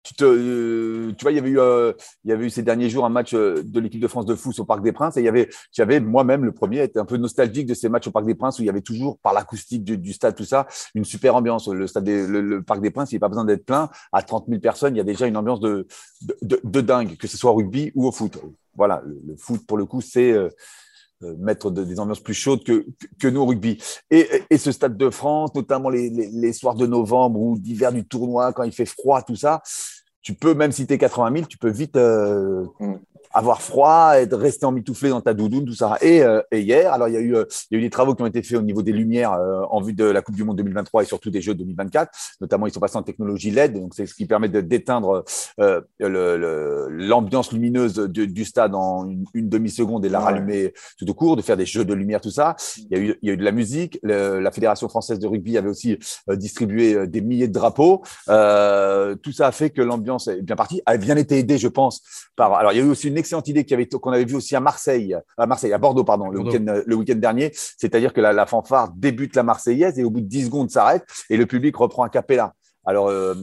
tu, 0.05 0.13
te, 0.13 0.23
euh, 0.23 1.13
tu 1.17 1.23
vois, 1.23 1.31
il 1.31 1.35
y 1.35 1.39
avait 1.39 1.49
eu, 1.49 1.59
euh, 1.59 1.91
il 2.23 2.29
y 2.29 2.33
avait 2.33 2.45
eu 2.45 2.49
ces 2.51 2.61
derniers 2.61 2.89
jours 2.89 3.05
un 3.05 3.09
match 3.09 3.33
euh, 3.33 3.63
de 3.65 3.79
l'équipe 3.79 3.99
de 3.99 4.07
France 4.07 4.27
de 4.27 4.35
foot 4.35 4.57
au 4.59 4.65
Parc 4.65 4.83
des 4.83 4.91
Princes 4.91 5.17
et 5.17 5.21
il 5.21 5.25
y 5.25 5.27
avait, 5.27 5.49
j'avais 5.71 5.99
moi-même 5.99 6.45
le 6.45 6.51
premier 6.51 6.83
été 6.83 6.99
un 6.99 7.05
peu 7.05 7.17
nostalgique 7.17 7.65
de 7.65 7.73
ces 7.73 7.89
matchs 7.89 8.07
au 8.07 8.11
Parc 8.11 8.25
des 8.25 8.35
Princes 8.35 8.59
où 8.59 8.61
il 8.61 8.67
y 8.67 8.69
avait 8.69 8.81
toujours 8.81 9.17
par 9.17 9.33
l'acoustique 9.33 9.83
du, 9.83 10.13
stade 10.13 10.35
tout 10.35 10.45
ça 10.45 10.67
une 10.93 11.05
super 11.05 11.35
ambiance. 11.35 11.67
Le 11.67 11.87
stade, 11.87 12.07
le, 12.07 12.61
Parc 12.61 12.81
des 12.81 12.91
Princes, 12.91 13.11
il 13.11 13.15
n'y 13.15 13.17
a 13.17 13.21
pas 13.21 13.29
besoin 13.29 13.45
d'être 13.45 13.65
plein 13.65 13.89
à 14.13 14.21
30 14.21 14.45
000 14.47 14.61
personnes, 14.61 14.93
il 14.95 14.99
y 14.99 15.01
a 15.01 15.05
déjà 15.05 15.25
une 15.25 15.37
ambiance 15.37 15.59
de 15.59 15.87
de, 16.41 16.81
dingue, 16.81 17.17
que 17.17 17.27
ce 17.27 17.37
soit 17.37 17.51
au 17.51 17.55
rugby 17.55 17.91
ou 17.95 18.07
au 18.07 18.11
foot. 18.11 18.37
Voilà, 18.75 19.01
le, 19.05 19.35
foot 19.35 19.65
pour 19.65 19.77
le 19.77 19.85
coup, 19.85 20.01
c'est 20.01 20.35
mettre 21.37 21.71
des 21.71 21.99
ambiances 21.99 22.19
plus 22.19 22.33
chaudes 22.33 22.63
que, 22.63 22.85
que, 23.19 23.27
nous 23.27 23.41
au 23.41 23.45
rugby. 23.45 23.81
Et, 24.11 24.27
et, 24.49 24.57
ce 24.57 24.71
Stade 24.71 24.97
de 24.97 25.09
France, 25.09 25.53
notamment 25.55 25.89
les, 25.89 26.09
les, 26.09 26.29
les 26.31 26.53
soirs 26.53 26.75
de 26.75 26.85
novembre 26.85 27.39
ou 27.39 27.57
d'hiver 27.57 27.91
du 27.91 28.05
tournoi, 28.05 28.53
quand 28.53 28.63
il 28.63 28.71
fait 28.71 28.85
froid, 28.85 29.21
tout 29.21 29.35
ça, 29.35 29.61
tu 30.25 30.33
peux, 30.33 30.55
même 30.55 30.71
si 30.71 30.87
tu 30.87 30.93
es 30.93 30.97
80 30.97 31.31
000, 31.35 31.45
tu 31.47 31.57
peux 31.59 31.69
vite 31.69 31.95
euh, 31.95 32.65
mm 32.79 32.95
avoir 33.35 33.61
froid, 33.61 34.13
être 34.15 34.37
resté 34.37 34.65
emmitouflé 34.65 35.09
dans 35.09 35.19
ta 35.19 35.33
doudoune, 35.33 35.65
tout 35.65 35.75
ça. 35.75 35.97
Et, 36.01 36.23
euh, 36.23 36.41
et 36.51 36.61
hier, 36.61 36.93
alors 36.93 37.09
il 37.09 37.15
y, 37.15 37.17
a 37.17 37.19
eu, 37.19 37.35
euh, 37.35 37.43
il 37.69 37.75
y 37.75 37.77
a 37.77 37.79
eu 37.79 37.83
des 37.83 37.89
travaux 37.89 38.15
qui 38.15 38.21
ont 38.23 38.25
été 38.25 38.41
faits 38.41 38.57
au 38.57 38.61
niveau 38.61 38.81
des 38.81 38.93
lumières 38.93 39.33
euh, 39.33 39.63
en 39.69 39.81
vue 39.81 39.91
de 39.91 40.05
la 40.05 40.21
Coupe 40.21 40.35
du 40.35 40.45
Monde 40.45 40.55
2023 40.57 41.03
et 41.03 41.05
surtout 41.05 41.29
des 41.29 41.41
Jeux 41.41 41.53
2024. 41.53 42.09
Notamment, 42.39 42.65
ils 42.65 42.71
sont 42.71 42.79
passés 42.79 42.97
en 42.97 43.03
technologie 43.03 43.51
LED, 43.51 43.73
donc 43.73 43.93
c'est 43.93 44.05
ce 44.05 44.13
qui 44.13 44.25
permet 44.25 44.47
d'éteindre 44.47 45.25
l'ambiance 45.99 47.51
lumineuse 47.51 47.95
du, 47.95 48.27
du, 48.27 48.45
stade 48.45 48.73
en 48.73 49.05
une, 49.33 49.49
demi-seconde 49.49 50.05
et 50.05 50.09
la 50.09 50.21
rallumer 50.21 50.73
tout 50.97 51.09
au 51.09 51.13
court, 51.13 51.35
de 51.35 51.41
faire 51.41 51.57
des 51.57 51.65
jeux 51.65 51.83
de 51.83 51.93
lumière, 51.93 52.21
tout 52.21 52.31
ça. 52.31 52.55
Il 52.89 52.97
y 52.97 52.99
a 52.99 53.03
eu, 53.03 53.15
il 53.21 53.27
y 53.27 53.31
a 53.31 53.33
eu 53.33 53.37
de 53.37 53.43
la 53.43 53.51
musique. 53.51 53.99
la 54.03 54.51
Fédération 54.51 54.87
française 54.87 55.19
de 55.19 55.27
rugby 55.27 55.57
avait 55.57 55.69
aussi 55.69 55.97
distribué 56.29 57.05
des 57.07 57.19
milliers 57.19 57.49
de 57.49 57.53
drapeaux. 57.53 58.01
tout 58.27 59.31
ça 59.33 59.47
a 59.47 59.51
fait 59.51 59.71
que 59.71 59.81
l'ambiance 59.81 60.29
est 60.29 60.41
bien 60.41 60.55
partie, 60.55 60.81
a 60.85 60.95
bien 60.95 61.17
été 61.17 61.37
aidée, 61.37 61.57
je 61.57 61.67
pense, 61.67 62.01
par. 62.37 62.53
Alors, 62.53 62.71
il 62.71 62.77
y 62.77 62.81
a 62.81 62.83
eu 62.83 62.89
aussi 62.89 63.09
une 63.09 63.17
excellente 63.25 63.47
idée 63.47 63.65
qu'on 63.99 64.11
avait 64.11 64.25
vu 64.25 64.35
aussi 64.35 64.55
à 64.55 64.59
Marseille, 64.59 65.17
à 65.37 65.47
Marseille, 65.47 65.73
à 65.73 65.77
Bordeaux, 65.77 66.03
pardon, 66.03 66.29
le 66.29 66.39
week-end 66.39 66.81
week 66.95 67.19
dernier. 67.19 67.51
C'est-à-dire 67.53 68.13
que 68.13 68.21
la, 68.21 68.31
la, 68.31 68.45
fanfare 68.45 68.91
débute 68.95 69.35
la 69.35 69.43
Marseillaise 69.43 69.99
et 69.99 70.03
au 70.03 70.11
bout 70.11 70.21
de 70.21 70.27
10 70.27 70.45
secondes 70.45 70.69
s'arrête 70.69 71.03
et 71.29 71.37
le 71.37 71.45
public 71.45 71.75
reprend 71.75 72.03
un 72.03 72.09
capella. 72.09 72.53
Alors, 72.85 73.09
euh, 73.09 73.33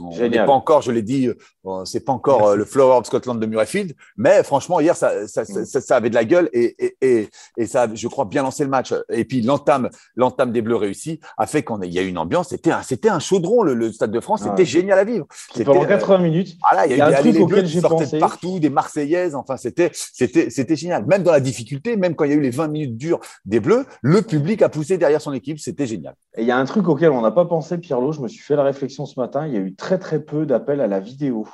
on 0.00 0.16
n'est 0.16 0.44
pas 0.44 0.52
encore, 0.52 0.82
je 0.82 0.92
l'ai 0.92 1.02
dit, 1.02 1.28
euh, 1.28 1.84
c'est 1.84 2.04
pas 2.04 2.12
encore 2.12 2.48
euh, 2.48 2.56
le 2.56 2.64
Flower 2.64 2.96
of 2.96 3.06
Scotland 3.06 3.40
de 3.40 3.46
Murrayfield, 3.46 3.94
mais 4.16 4.44
franchement, 4.44 4.78
hier, 4.78 4.94
ça, 4.94 5.26
ça, 5.26 5.42
mm. 5.42 5.64
ça, 5.64 5.80
ça 5.80 5.96
avait 5.96 6.10
de 6.10 6.14
la 6.14 6.24
gueule 6.24 6.48
et, 6.52 6.76
et, 6.78 6.96
et, 7.00 7.28
et, 7.56 7.66
ça, 7.66 7.88
je 7.92 8.06
crois, 8.06 8.24
bien 8.24 8.44
lancé 8.44 8.62
le 8.62 8.70
match. 8.70 8.94
Et 9.10 9.24
puis, 9.24 9.40
l'entame, 9.40 9.90
l'entame 10.14 10.52
des 10.52 10.62
Bleus 10.62 10.76
réussi 10.76 11.18
a 11.36 11.46
fait 11.46 11.64
qu'on 11.64 11.82
y 11.82 11.98
a 11.98 12.02
eu 12.02 12.06
une 12.06 12.18
ambiance. 12.18 12.50
C'était 12.50 12.70
un, 12.70 12.82
c'était 12.82 13.08
un 13.08 13.18
chaudron, 13.18 13.62
le, 13.62 13.92
Stade 13.92 14.12
de 14.12 14.20
France. 14.20 14.42
C'était 14.42 14.64
génial 14.64 14.98
à 14.98 15.04
vivre. 15.04 15.26
C'était 15.52 15.64
pendant 15.64 15.84
80 15.84 16.18
minutes. 16.18 16.56
Voilà, 16.70 16.86
il 16.86 16.96
y 16.96 17.00
a, 17.00 17.20
eu 17.20 17.32
des, 17.32 17.44
Bleus 17.44 17.62
qui 17.62 17.80
sortaient 17.80 18.06
de 18.06 18.20
partout, 18.20 18.60
des 18.60 18.70
Marseillaises. 18.70 19.34
Enfin, 19.34 19.56
c'était, 19.56 19.90
c'était, 19.92 20.50
c'était 20.50 20.76
génial. 20.76 21.04
Même 21.06 21.22
dans 21.22 21.32
la 21.32 21.40
difficulté, 21.40 21.96
même 21.96 22.14
quand 22.14 22.24
il 22.24 22.30
y 22.30 22.34
a 22.34 22.36
eu 22.36 22.40
les 22.40 22.50
20 22.50 22.68
minutes 22.68 22.96
dures 22.96 23.20
des 23.44 23.60
Bleus, 23.60 23.86
le 24.02 24.22
public 24.22 24.62
a 24.62 24.68
poussé 24.68 24.98
derrière 24.98 25.20
son 25.20 25.32
équipe. 25.32 25.58
C'était 25.58 25.86
génial. 25.86 26.14
Et 26.36 26.42
il 26.42 26.46
y 26.46 26.50
a 26.50 26.58
un 26.58 26.64
truc 26.64 26.88
auquel 26.88 27.10
on 27.10 27.20
n'a 27.20 27.30
pas 27.30 27.44
pensé, 27.44 27.78
Pierre-Lot. 27.78 28.12
Je 28.12 28.20
me 28.20 28.28
suis 28.28 28.42
fait 28.42 28.56
la 28.56 28.64
réflexion 28.64 29.06
ce 29.06 29.18
matin. 29.18 29.46
Il 29.46 29.54
y 29.54 29.56
a 29.56 29.60
eu 29.60 29.74
très, 29.74 29.98
très 29.98 30.20
peu 30.22 30.46
d'appels 30.46 30.80
à 30.80 30.86
la 30.86 31.00
vidéo. 31.00 31.46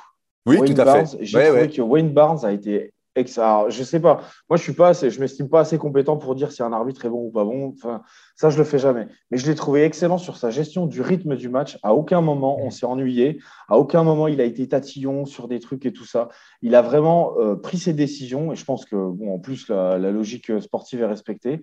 Oui, 0.45 0.57
tout 0.57 0.81
à 0.81 1.05
fait. 1.05 1.17
J'ai 1.21 1.43
trouvé 1.45 1.69
que 1.69 1.81
Wayne 1.81 2.13
Barnes 2.13 2.43
a 2.43 2.51
été 2.51 2.93
alors, 3.37 3.69
je 3.69 3.83
sais 3.83 3.99
pas. 3.99 4.21
Moi, 4.49 4.55
je 4.55 4.63
suis 4.63 4.73
pas 4.73 4.89
assez, 4.89 5.09
je 5.09 5.19
m'estime 5.19 5.49
pas 5.49 5.59
assez 5.59 5.77
compétent 5.77 6.15
pour 6.15 6.33
dire 6.33 6.51
si 6.51 6.63
un 6.63 6.71
arbitre 6.71 7.05
est 7.05 7.09
bon 7.09 7.25
ou 7.25 7.29
pas 7.29 7.43
bon. 7.43 7.73
Enfin, 7.75 8.03
ça, 8.35 8.49
je 8.49 8.57
le 8.57 8.63
fais 8.63 8.79
jamais. 8.79 9.07
Mais 9.29 9.37
je 9.37 9.45
l'ai 9.47 9.55
trouvé 9.55 9.83
excellent 9.83 10.17
sur 10.17 10.37
sa 10.37 10.49
gestion 10.49 10.85
du 10.85 11.01
rythme 11.01 11.35
du 11.35 11.49
match. 11.49 11.77
À 11.83 11.93
aucun 11.93 12.21
moment, 12.21 12.57
on 12.61 12.69
s'est 12.69 12.85
ennuyé. 12.85 13.39
À 13.67 13.77
aucun 13.77 14.03
moment, 14.03 14.27
il 14.29 14.39
a 14.39 14.45
été 14.45 14.67
tatillon 14.67 15.25
sur 15.25 15.49
des 15.49 15.59
trucs 15.59 15.85
et 15.85 15.91
tout 15.91 16.05
ça. 16.05 16.29
Il 16.61 16.73
a 16.73 16.81
vraiment 16.81 17.33
euh, 17.37 17.55
pris 17.55 17.77
ses 17.77 17.93
décisions. 17.93 18.53
Et 18.53 18.55
je 18.55 18.63
pense 18.63 18.85
que, 18.85 18.95
bon, 18.95 19.33
en 19.35 19.39
plus, 19.39 19.67
la, 19.67 19.97
la 19.97 20.11
logique 20.11 20.49
sportive 20.61 21.01
est 21.01 21.05
respectée. 21.05 21.61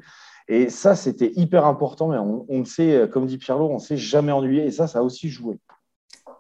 Et 0.48 0.70
ça, 0.70 0.96
c'était 0.96 1.32
hyper 1.37 1.66
important. 1.66 2.08
Mais 2.08 2.18
on, 2.18 2.46
on 2.48 2.64
sait, 2.64 3.08
comme 3.12 3.26
dit 3.26 3.38
Pierre-Laurent, 3.38 3.74
on 3.74 3.78
ne 3.78 3.82
s'est 3.82 3.96
jamais 3.96 4.32
ennuyé. 4.32 4.64
Et 4.64 4.70
ça, 4.70 4.87
ça 4.87 5.00
a 5.00 5.02
aussi 5.02 5.28
joué 5.28 5.58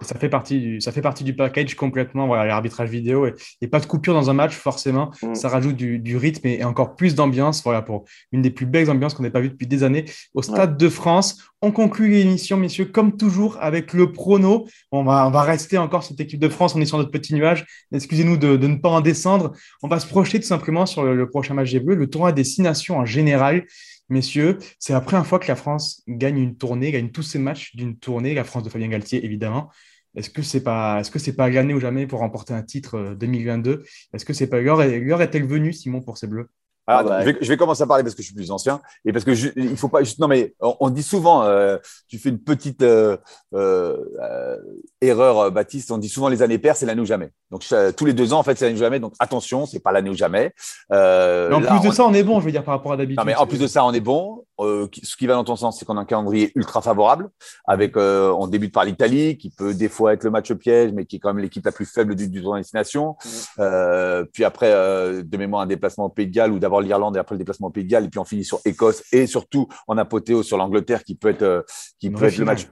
ça 0.00 0.18
fait 0.18 0.28
partie 0.28 0.60
du, 0.60 0.80
ça 0.80 0.92
fait 0.92 1.02
partie 1.02 1.24
du 1.24 1.34
package 1.34 1.74
complètement, 1.74 2.26
voilà, 2.26 2.44
l'arbitrage 2.44 2.88
vidéo 2.88 3.26
et, 3.26 3.34
et, 3.60 3.68
pas 3.68 3.80
de 3.80 3.86
coupure 3.86 4.14
dans 4.14 4.30
un 4.30 4.32
match, 4.32 4.54
forcément. 4.54 5.10
Mm. 5.22 5.34
Ça 5.34 5.48
rajoute 5.48 5.76
du, 5.76 5.98
du, 5.98 6.16
rythme 6.16 6.46
et, 6.46 6.64
encore 6.64 6.94
plus 6.94 7.14
d'ambiance, 7.14 7.62
voilà, 7.62 7.82
pour 7.82 8.04
une 8.32 8.42
des 8.42 8.50
plus 8.50 8.66
belles 8.66 8.90
ambiances 8.90 9.14
qu'on 9.14 9.22
n'ait 9.22 9.30
pas 9.30 9.40
vues 9.40 9.50
depuis 9.50 9.66
des 9.66 9.82
années 9.82 10.04
au 10.34 10.42
Stade 10.42 10.76
de 10.76 10.88
France. 10.88 11.42
On 11.60 11.72
conclut 11.72 12.10
l'émission, 12.10 12.56
messieurs, 12.56 12.84
comme 12.84 13.16
toujours, 13.16 13.58
avec 13.60 13.92
le 13.92 14.12
prono. 14.12 14.68
On 14.92 15.02
va, 15.02 15.26
on 15.26 15.30
va 15.30 15.42
rester 15.42 15.78
encore 15.78 16.04
cette 16.04 16.20
équipe 16.20 16.40
de 16.40 16.48
France, 16.48 16.74
on 16.76 16.80
est 16.80 16.86
sur 16.86 16.98
notre 16.98 17.10
petit 17.10 17.34
nuage. 17.34 17.66
Excusez-nous 17.92 18.36
de, 18.36 18.56
de, 18.56 18.66
ne 18.66 18.76
pas 18.76 18.90
en 18.90 19.00
descendre. 19.00 19.52
On 19.82 19.88
va 19.88 19.98
se 19.98 20.06
projeter 20.06 20.38
tout 20.38 20.46
simplement 20.46 20.86
sur 20.86 21.02
le, 21.02 21.16
le 21.16 21.28
prochain 21.28 21.54
match 21.54 21.72
des 21.72 21.80
Bleus, 21.80 21.96
le 21.96 22.08
tournoi 22.08 22.32
des 22.32 22.44
six 22.44 22.62
nations 22.62 22.98
en 22.98 23.04
général. 23.04 23.64
Messieurs, 24.10 24.58
c'est 24.78 24.94
la 24.94 25.02
première 25.02 25.26
fois 25.26 25.38
que 25.38 25.48
la 25.48 25.56
France 25.56 26.02
gagne 26.08 26.38
une 26.38 26.56
tournée, 26.56 26.90
gagne 26.92 27.10
tous 27.10 27.22
ses 27.22 27.38
matchs 27.38 27.76
d'une 27.76 27.98
tournée, 27.98 28.32
la 28.34 28.44
France 28.44 28.62
de 28.62 28.70
Fabien 28.70 28.88
Galtier, 28.88 29.22
évidemment. 29.24 29.70
Est-ce 30.14 30.30
que 30.30 30.42
c'est 30.42 30.62
pas, 30.62 31.00
est-ce 31.00 31.10
que 31.10 31.18
c'est 31.18 31.36
pas 31.36 31.50
gagné 31.50 31.74
ou 31.74 31.80
jamais 31.80 32.06
pour 32.06 32.20
remporter 32.20 32.54
un 32.54 32.62
titre 32.62 33.14
2022 33.18 33.70
euh, 33.70 33.84
Est-ce 34.14 34.24
que 34.24 34.32
c'est 34.32 34.48
pas 34.48 34.60
l'heure, 34.60 34.78
l'heure 34.78 35.22
est-elle 35.22 35.46
venue, 35.46 35.74
Simon, 35.74 36.00
pour 36.00 36.16
ces 36.16 36.26
Bleus? 36.26 36.48
Ah 36.90 37.02
bah, 37.02 37.20
je, 37.22 37.48
vais, 37.48 37.56
commencer 37.58 37.82
à 37.82 37.86
parler 37.86 38.02
parce 38.02 38.14
que 38.14 38.22
je 38.22 38.28
suis 38.28 38.34
plus 38.34 38.50
ancien 38.50 38.80
et 39.04 39.12
parce 39.12 39.22
que 39.22 39.34
je, 39.34 39.50
il 39.56 39.76
faut 39.76 39.88
pas. 39.88 40.00
non 40.18 40.26
mais 40.26 40.54
on, 40.60 40.88
dit 40.88 41.02
souvent, 41.02 41.42
euh, 41.42 41.76
tu 42.08 42.18
fais 42.18 42.30
une 42.30 42.38
petite 42.38 42.82
euh, 42.82 43.18
euh, 43.54 44.56
erreur, 45.02 45.52
Baptiste. 45.52 45.90
On 45.90 45.98
dit 45.98 46.08
souvent 46.08 46.28
les 46.28 46.40
années 46.40 46.58
paires, 46.58 46.76
c'est 46.76 46.86
l'année 46.86 47.02
ou 47.02 47.06
jamais. 47.06 47.30
Donc 47.50 47.62
tous 47.96 48.04
les 48.06 48.14
deux 48.14 48.32
ans, 48.32 48.38
en 48.38 48.42
fait, 48.42 48.56
c'est 48.56 48.64
l'année 48.64 48.78
ou 48.78 48.80
jamais. 48.80 49.00
Donc 49.00 49.12
attention, 49.18 49.66
c'est 49.66 49.80
pas 49.80 49.92
l'année 49.92 50.08
ou 50.08 50.14
jamais. 50.14 50.54
en 50.90 51.60
plus 51.60 51.88
de 51.88 51.92
ça, 51.92 52.06
on 52.06 52.14
est 52.14 52.22
bon, 52.22 52.40
je 52.40 52.46
veux 52.46 52.52
dire 52.52 52.64
par 52.64 52.74
rapport 52.74 52.92
à 52.92 52.96
d'habitude. 52.96 53.18
Non 53.18 53.24
mais 53.24 53.34
en 53.34 53.46
plus 53.46 53.58
de 53.58 53.66
ça, 53.66 53.84
on 53.84 53.92
est 53.92 54.00
bon. 54.00 54.44
Ce 54.58 55.16
qui 55.16 55.26
va 55.26 55.34
dans 55.34 55.44
ton 55.44 55.56
sens, 55.56 55.78
c'est 55.78 55.84
qu'on 55.84 55.96
a 55.96 56.00
un 56.00 56.04
calendrier 56.04 56.52
ultra 56.54 56.82
favorable. 56.82 57.30
Avec, 57.66 57.96
on 57.96 58.46
débute 58.46 58.72
par 58.72 58.84
l'Italie, 58.84 59.36
qui 59.36 59.50
peut 59.50 59.74
des 59.74 59.88
fois 59.88 60.12
être 60.12 60.24
le 60.24 60.30
match 60.30 60.52
piège, 60.52 60.92
mais 60.92 61.06
qui 61.06 61.16
est 61.16 61.18
quand 61.18 61.32
même 61.32 61.42
l'équipe 61.42 61.64
la 61.64 61.72
plus 61.72 61.86
faible 61.86 62.14
du, 62.14 62.28
du 62.28 62.40
tournoi 62.40 62.58
destination. 62.58 63.16
Mmh. 63.58 64.24
puis 64.32 64.44
après, 64.44 64.70
de 64.70 65.36
mémoire, 65.36 65.62
un 65.62 65.66
déplacement 65.66 66.06
au 66.06 66.08
Pays 66.08 66.26
de 66.26 66.32
Galles 66.32 66.52
ou 66.52 66.58
d'abord 66.58 66.80
l'Irlande 66.80 67.16
et 67.16 67.18
après 67.18 67.34
le 67.34 67.38
déplacement 67.38 67.68
au 67.68 67.70
Pays 67.70 67.84
de 67.84 67.90
Galles, 67.90 68.04
et 68.04 68.08
puis 68.08 68.18
on 68.18 68.24
finit 68.24 68.44
sur 68.44 68.60
Écosse 68.64 69.02
et 69.12 69.26
surtout 69.26 69.68
en 69.86 69.98
apothéose 69.98 70.46
sur 70.46 70.56
l'Angleterre 70.56 71.04
qui 71.04 71.14
peut 71.14 71.28
être, 71.28 71.42
euh, 71.42 71.62
qui 71.98 72.10
peut 72.10 72.26
être 72.26 72.38
le 72.38 72.44
match 72.44 72.66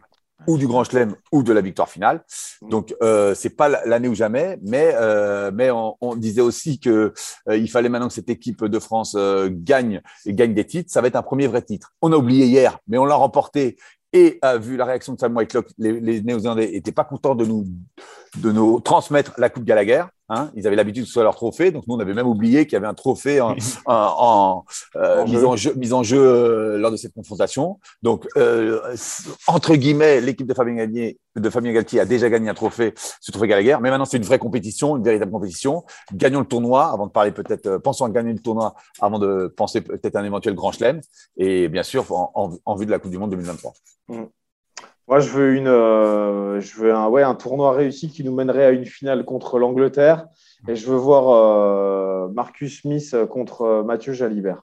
ou 0.46 0.58
du 0.58 0.66
Grand 0.66 0.84
Chelem 0.84 1.14
ou 1.32 1.42
de 1.42 1.52
la 1.52 1.60
victoire 1.60 1.88
finale. 1.88 2.24
Mm. 2.62 2.68
Donc, 2.68 2.94
euh, 3.02 3.34
c'est 3.34 3.50
pas 3.50 3.68
l'année 3.68 4.08
ou 4.08 4.14
jamais, 4.14 4.58
mais, 4.62 4.92
euh, 4.94 5.50
mais 5.52 5.70
on, 5.70 5.96
disait 6.16 6.40
aussi 6.40 6.78
que 6.78 7.12
euh, 7.48 7.56
il 7.56 7.70
fallait 7.70 7.88
maintenant 7.88 8.08
que 8.08 8.14
cette 8.14 8.30
équipe 8.30 8.64
de 8.64 8.78
France 8.78 9.14
euh, 9.16 9.48
gagne 9.50 10.00
et 10.24 10.32
gagne 10.32 10.54
des 10.54 10.64
titres. 10.64 10.90
Ça 10.90 11.00
va 11.00 11.08
être 11.08 11.16
un 11.16 11.22
premier 11.22 11.46
vrai 11.46 11.62
titre. 11.62 11.92
On 12.00 12.12
a 12.12 12.16
oublié 12.16 12.46
hier, 12.46 12.78
mais 12.86 12.98
on 12.98 13.04
l'a 13.04 13.16
remporté. 13.16 13.76
Et 14.12 14.40
vu 14.60 14.78
la 14.78 14.86
réaction 14.86 15.12
de 15.12 15.18
Sam 15.18 15.36
Whitelock, 15.36 15.66
les, 15.76 16.00
les 16.00 16.22
Néo-Zélandais 16.22 16.70
n'étaient 16.70 16.92
pas 16.92 17.04
contents 17.04 17.34
de 17.34 17.44
nous, 17.44 17.66
de 18.38 18.50
nous 18.50 18.80
transmettre 18.80 19.34
la 19.36 19.50
Coupe 19.50 19.64
Gallagher. 19.64 20.04
Hein, 20.28 20.50
ils 20.56 20.66
avaient 20.66 20.74
l'habitude 20.74 21.04
que 21.04 21.06
ce 21.06 21.12
soit 21.12 21.22
leur 21.22 21.36
trophée, 21.36 21.70
donc 21.70 21.86
nous 21.86 21.94
on 21.94 22.00
avait 22.00 22.12
même 22.12 22.26
oublié 22.26 22.66
qu'il 22.66 22.72
y 22.72 22.76
avait 22.76 22.88
un 22.88 22.94
trophée 22.94 23.40
en, 23.40 23.54
en, 23.86 24.64
euh, 24.96 25.24
mise, 25.24 25.44
en 25.44 25.54
jeu, 25.54 25.72
mise 25.76 25.92
en 25.92 26.02
jeu 26.02 26.18
euh, 26.20 26.78
lors 26.78 26.90
de 26.90 26.96
cette 26.96 27.14
confrontation. 27.14 27.78
Donc 28.02 28.26
euh, 28.36 28.80
entre 29.46 29.76
guillemets, 29.76 30.20
l'équipe 30.20 30.48
de 30.48 30.52
Fabien 30.54 30.74
Galtier, 30.74 31.20
de 31.36 31.50
Fabien 31.50 31.72
Galtier 31.72 32.00
a 32.00 32.04
déjà 32.04 32.28
gagné 32.28 32.48
un 32.48 32.54
trophée, 32.54 32.92
ce 33.20 33.30
trophée 33.30 33.46
Gallagher, 33.46 33.76
mais 33.80 33.90
maintenant 33.90 34.04
c'est 34.04 34.16
une 34.16 34.24
vraie 34.24 34.40
compétition, 34.40 34.96
une 34.96 35.04
véritable 35.04 35.30
compétition. 35.30 35.84
Gagnons 36.12 36.40
le 36.40 36.46
tournoi 36.46 36.86
avant 36.86 37.06
de 37.06 37.12
parler 37.12 37.30
peut-être, 37.30 37.66
euh, 37.66 37.78
pensons 37.78 38.04
à 38.04 38.10
gagner 38.10 38.32
le 38.32 38.40
tournoi 38.40 38.74
avant 39.00 39.20
de 39.20 39.54
penser 39.56 39.80
peut-être 39.80 40.16
à 40.16 40.20
un 40.20 40.24
éventuel 40.24 40.56
grand 40.56 40.72
chelem, 40.72 41.00
et 41.36 41.68
bien 41.68 41.84
sûr 41.84 42.10
en, 42.10 42.50
en, 42.64 42.74
vue 42.74 42.86
de 42.86 42.90
la 42.90 42.98
Coupe 42.98 43.12
du 43.12 43.18
Monde 43.18 43.30
2023. 43.30 43.72
Moi, 45.08 45.20
je 45.20 45.30
veux, 45.30 45.54
une, 45.54 45.68
euh, 45.68 46.60
je 46.60 46.80
veux 46.80 46.92
un, 46.92 47.06
ouais, 47.08 47.22
un 47.22 47.36
tournoi 47.36 47.72
réussi 47.72 48.10
qui 48.10 48.24
nous 48.24 48.34
mènerait 48.34 48.64
à 48.64 48.70
une 48.70 48.84
finale 48.84 49.24
contre 49.24 49.58
l'Angleterre. 49.58 50.26
Et 50.66 50.74
je 50.74 50.90
veux 50.90 50.96
voir 50.96 51.28
euh, 51.28 52.28
Marcus 52.28 52.80
Smith 52.80 53.14
contre 53.30 53.62
euh, 53.62 53.82
Mathieu 53.84 54.12
Jalibert. 54.12 54.62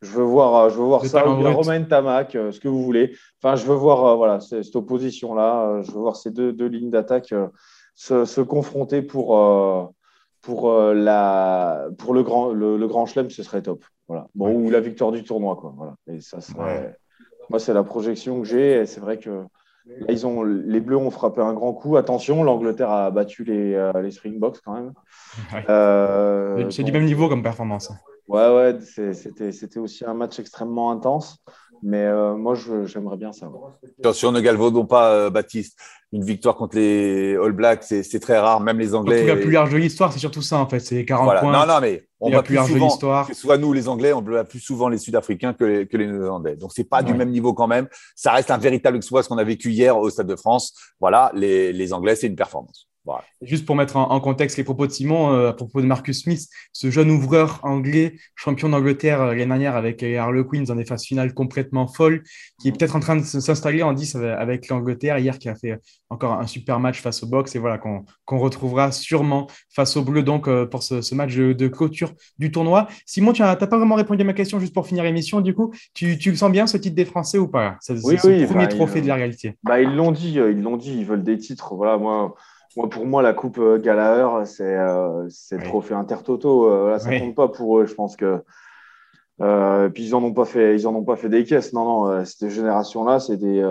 Je 0.00 0.10
veux 0.10 0.24
voir, 0.24 0.70
je 0.70 0.78
veux 0.78 0.84
voir 0.84 1.04
ça, 1.06 1.28
ou 1.28 1.42
Romain 1.42 1.82
Tamac, 1.82 2.32
ce 2.32 2.58
que 2.58 2.68
vous 2.68 2.82
voulez. 2.82 3.16
Enfin, 3.40 3.54
je 3.54 3.64
veux 3.66 3.74
voir 3.74 4.16
voilà, 4.16 4.40
cette 4.40 4.74
opposition-là. 4.74 5.82
Je 5.82 5.92
veux 5.92 6.00
voir 6.00 6.16
ces 6.16 6.32
deux, 6.32 6.52
deux 6.52 6.66
lignes 6.66 6.90
d'attaque 6.90 7.32
se, 7.94 8.24
se, 8.24 8.40
confronter 8.40 9.02
pour, 9.02 9.28
pour, 10.40 10.72
la, 10.72 11.86
pour 11.98 12.14
le, 12.14 12.24
grand, 12.24 12.52
le, 12.52 12.84
grand 12.88 13.06
chelem, 13.06 13.30
ce 13.30 13.44
serait 13.44 13.62
top. 13.62 13.84
Voilà. 14.08 14.26
Bon, 14.34 14.52
Ou 14.52 14.70
la 14.70 14.80
victoire 14.80 15.12
du 15.12 15.22
tournoi. 15.22 15.54
Quoi. 15.54 15.72
Voilà. 15.76 15.94
Et 16.08 16.20
ça 16.20 16.40
serait. 16.40 16.98
Moi, 17.50 17.58
c'est 17.58 17.74
la 17.74 17.84
projection 17.84 18.40
que 18.40 18.46
j'ai. 18.46 18.86
C'est 18.86 19.00
vrai 19.00 19.18
que 19.18 19.44
ils 20.08 20.26
ont, 20.26 20.42
les 20.44 20.80
Bleus 20.80 20.96
ont 20.96 21.10
frappé 21.10 21.40
un 21.40 21.52
grand 21.54 21.72
coup. 21.72 21.96
Attention, 21.96 22.42
l'Angleterre 22.44 22.90
a 22.90 23.10
battu 23.10 23.44
les, 23.44 23.74
euh, 23.74 23.92
les 24.00 24.10
Springboks 24.10 24.60
quand 24.64 24.74
même. 24.74 24.92
Euh, 25.68 26.70
c'est 26.70 26.82
du 26.82 26.92
même 26.92 27.04
niveau 27.04 27.28
comme 27.28 27.42
performance. 27.42 27.90
Hein. 27.90 27.96
Ouais, 28.28 28.54
ouais, 28.54 28.78
c'était 28.80 29.78
aussi 29.78 30.04
un 30.04 30.14
match 30.14 30.38
extrêmement 30.38 30.90
intense. 30.90 31.38
Mais 31.82 32.04
euh, 32.04 32.34
moi, 32.34 32.54
j'aimerais 32.84 33.16
bien 33.16 33.32
ça. 33.32 33.50
Attention, 33.98 34.32
ne 34.32 34.40
galvaudons 34.40 34.86
pas, 34.86 35.30
Baptiste. 35.30 35.78
Une 36.12 36.24
victoire 36.24 36.56
contre 36.56 36.76
les 36.76 37.36
All 37.36 37.52
Blacks, 37.52 37.84
c'est 37.84 38.20
très 38.20 38.38
rare. 38.38 38.60
Même 38.60 38.78
les 38.78 38.94
Anglais. 38.94 39.26
la 39.26 39.36
plus 39.36 39.50
large 39.50 39.72
de 39.72 39.78
l'histoire, 39.78 40.12
c'est 40.12 40.18
surtout 40.18 40.42
ça, 40.42 40.58
en 40.58 40.68
fait. 40.68 40.80
C'est 40.80 41.04
40 41.04 41.40
points. 41.40 41.52
Non, 41.52 41.66
non, 41.66 41.80
mais 41.80 42.06
on 42.22 42.30
va 42.30 42.42
plus 42.42 42.56
souvent, 42.56 42.88
soit 43.32 43.58
nous 43.58 43.72
les 43.72 43.88
Anglais, 43.88 44.12
on 44.12 44.22
voit 44.22 44.44
plus 44.44 44.60
souvent 44.60 44.88
les 44.88 44.98
Sud-Africains 44.98 45.54
que 45.54 45.64
les, 45.64 45.86
que 45.88 45.96
les 45.96 46.06
Néerlandais. 46.06 46.54
Donc 46.54 46.70
c'est 46.72 46.84
pas 46.84 47.02
du 47.02 47.14
même 47.14 47.30
niveau 47.30 47.52
quand 47.52 47.66
même. 47.66 47.88
Ça 48.14 48.30
reste 48.30 48.52
un 48.52 48.58
véritable 48.58 48.96
exploit 48.96 49.24
ce 49.24 49.28
qu'on 49.28 49.38
a 49.38 49.44
vécu 49.44 49.70
hier 49.70 49.98
au 49.98 50.08
Stade 50.08 50.28
de 50.28 50.36
France. 50.36 50.72
Voilà, 51.00 51.32
les, 51.34 51.72
les 51.72 51.92
Anglais, 51.92 52.14
c'est 52.14 52.28
une 52.28 52.36
performance. 52.36 52.88
Juste 53.40 53.66
pour 53.66 53.74
mettre 53.74 53.96
en, 53.96 54.20
contexte 54.20 54.56
les 54.56 54.64
propos 54.64 54.86
de 54.86 54.92
Simon, 54.92 55.32
euh, 55.32 55.50
à 55.50 55.52
propos 55.52 55.80
de 55.80 55.86
Marcus 55.86 56.22
Smith, 56.22 56.48
ce 56.72 56.90
jeune 56.90 57.10
ouvreur 57.10 57.58
anglais, 57.64 58.14
champion 58.36 58.68
d'Angleterre 58.68 59.20
euh, 59.20 59.34
l'année 59.34 59.46
dernière 59.46 59.74
avec 59.74 60.02
les 60.02 60.16
Harlequins 60.16 60.62
dans 60.62 60.76
des 60.76 60.84
phases 60.84 61.04
finales 61.04 61.34
complètement 61.34 61.88
folles, 61.88 62.22
qui 62.60 62.68
est 62.68 62.72
peut-être 62.72 62.94
en 62.94 63.00
train 63.00 63.16
de 63.16 63.22
s'installer 63.22 63.82
en 63.82 63.92
10 63.92 64.16
avec 64.16 64.68
l'Angleterre 64.68 65.18
hier, 65.18 65.38
qui 65.38 65.48
a 65.48 65.56
fait 65.56 65.80
encore 66.10 66.34
un 66.34 66.46
super 66.46 66.78
match 66.78 67.00
face 67.00 67.22
au 67.22 67.26
box 67.26 67.56
et 67.56 67.58
voilà 67.58 67.78
qu'on 67.78 68.38
retrouvera 68.38 68.92
sûrement 68.92 69.48
face 69.70 69.96
aux 69.96 70.02
Bleus 70.02 70.22
donc 70.22 70.46
euh, 70.46 70.66
pour 70.66 70.82
ce, 70.82 71.14
match 71.14 71.34
de, 71.34 71.68
clôture 71.68 72.12
du 72.38 72.52
tournoi. 72.52 72.86
Simon, 73.06 73.32
tu 73.32 73.42
n'as 73.42 73.56
pas 73.56 73.78
vraiment 73.78 73.96
répondu 73.96 74.22
à 74.22 74.24
ma 74.24 74.32
question 74.32 74.60
juste 74.60 74.74
pour 74.74 74.86
finir 74.86 75.02
l'émission. 75.02 75.40
Du 75.40 75.54
coup, 75.54 75.72
tu, 75.94 76.18
tu, 76.18 76.30
le 76.30 76.36
sens 76.36 76.52
bien 76.52 76.66
ce 76.66 76.76
titre 76.76 76.94
des 76.94 77.04
Français 77.04 77.38
ou 77.38 77.48
pas? 77.48 77.76
C'est 77.80 77.94
oui, 78.04 78.16
le 78.22 78.46
premier 78.46 78.66
bah, 78.66 78.68
trophée 78.68 79.00
de 79.00 79.08
la 79.08 79.16
réalité. 79.16 79.56
Bah, 79.64 79.80
ils 79.80 79.94
l'ont 79.94 80.12
dit, 80.12 80.34
ils 80.34 80.62
l'ont 80.62 80.76
dit, 80.76 80.94
ils 80.98 81.04
veulent 81.04 81.24
des 81.24 81.38
titres. 81.38 81.74
Voilà, 81.74 81.98
moi 81.98 82.34
pour 82.74 83.06
moi, 83.06 83.22
la 83.22 83.34
Coupe 83.34 83.58
euh, 83.58 83.78
Gallagher, 83.78 84.46
c'est 84.46 84.76
euh, 84.76 85.28
le 85.50 85.64
trophée 85.64 85.94
Intertoto. 85.94 86.68
Euh, 86.68 86.98
ça 86.98 87.10
ne 87.10 87.18
compte 87.18 87.34
pas 87.34 87.48
pour 87.48 87.78
eux. 87.78 87.86
Je 87.86 87.94
pense 87.94 88.16
que. 88.16 88.42
Euh, 89.40 89.88
puis 89.88 90.04
ils 90.04 90.10
n'en 90.12 90.22
ont 90.22 90.32
pas 90.32 90.44
fait, 90.44 90.76
ils 90.76 90.86
en 90.86 90.94
ont 90.94 91.04
pas 91.04 91.16
fait 91.16 91.28
des 91.28 91.44
caisses. 91.44 91.72
Non, 91.72 91.84
non. 91.84 92.24
Cette 92.24 92.48
génération-là, 92.48 93.18
c'est 93.18 93.36
des, 93.36 93.64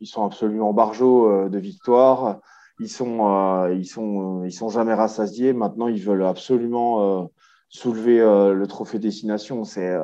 ils 0.00 0.06
sont 0.06 0.24
absolument 0.24 0.72
barjots 0.72 1.48
de 1.48 1.58
victoire. 1.58 2.40
Ils 2.80 2.88
sont, 2.88 3.68
ils 3.72 3.86
sont, 3.86 4.42
ils 4.44 4.52
sont 4.52 4.68
jamais 4.68 4.94
rassasiés. 4.94 5.52
Maintenant, 5.52 5.86
ils 5.86 6.02
veulent 6.02 6.24
absolument 6.24 7.30
soulever 7.68 8.18
le 8.18 8.66
trophée 8.66 8.98
destination. 8.98 9.64
C'est 9.64 9.96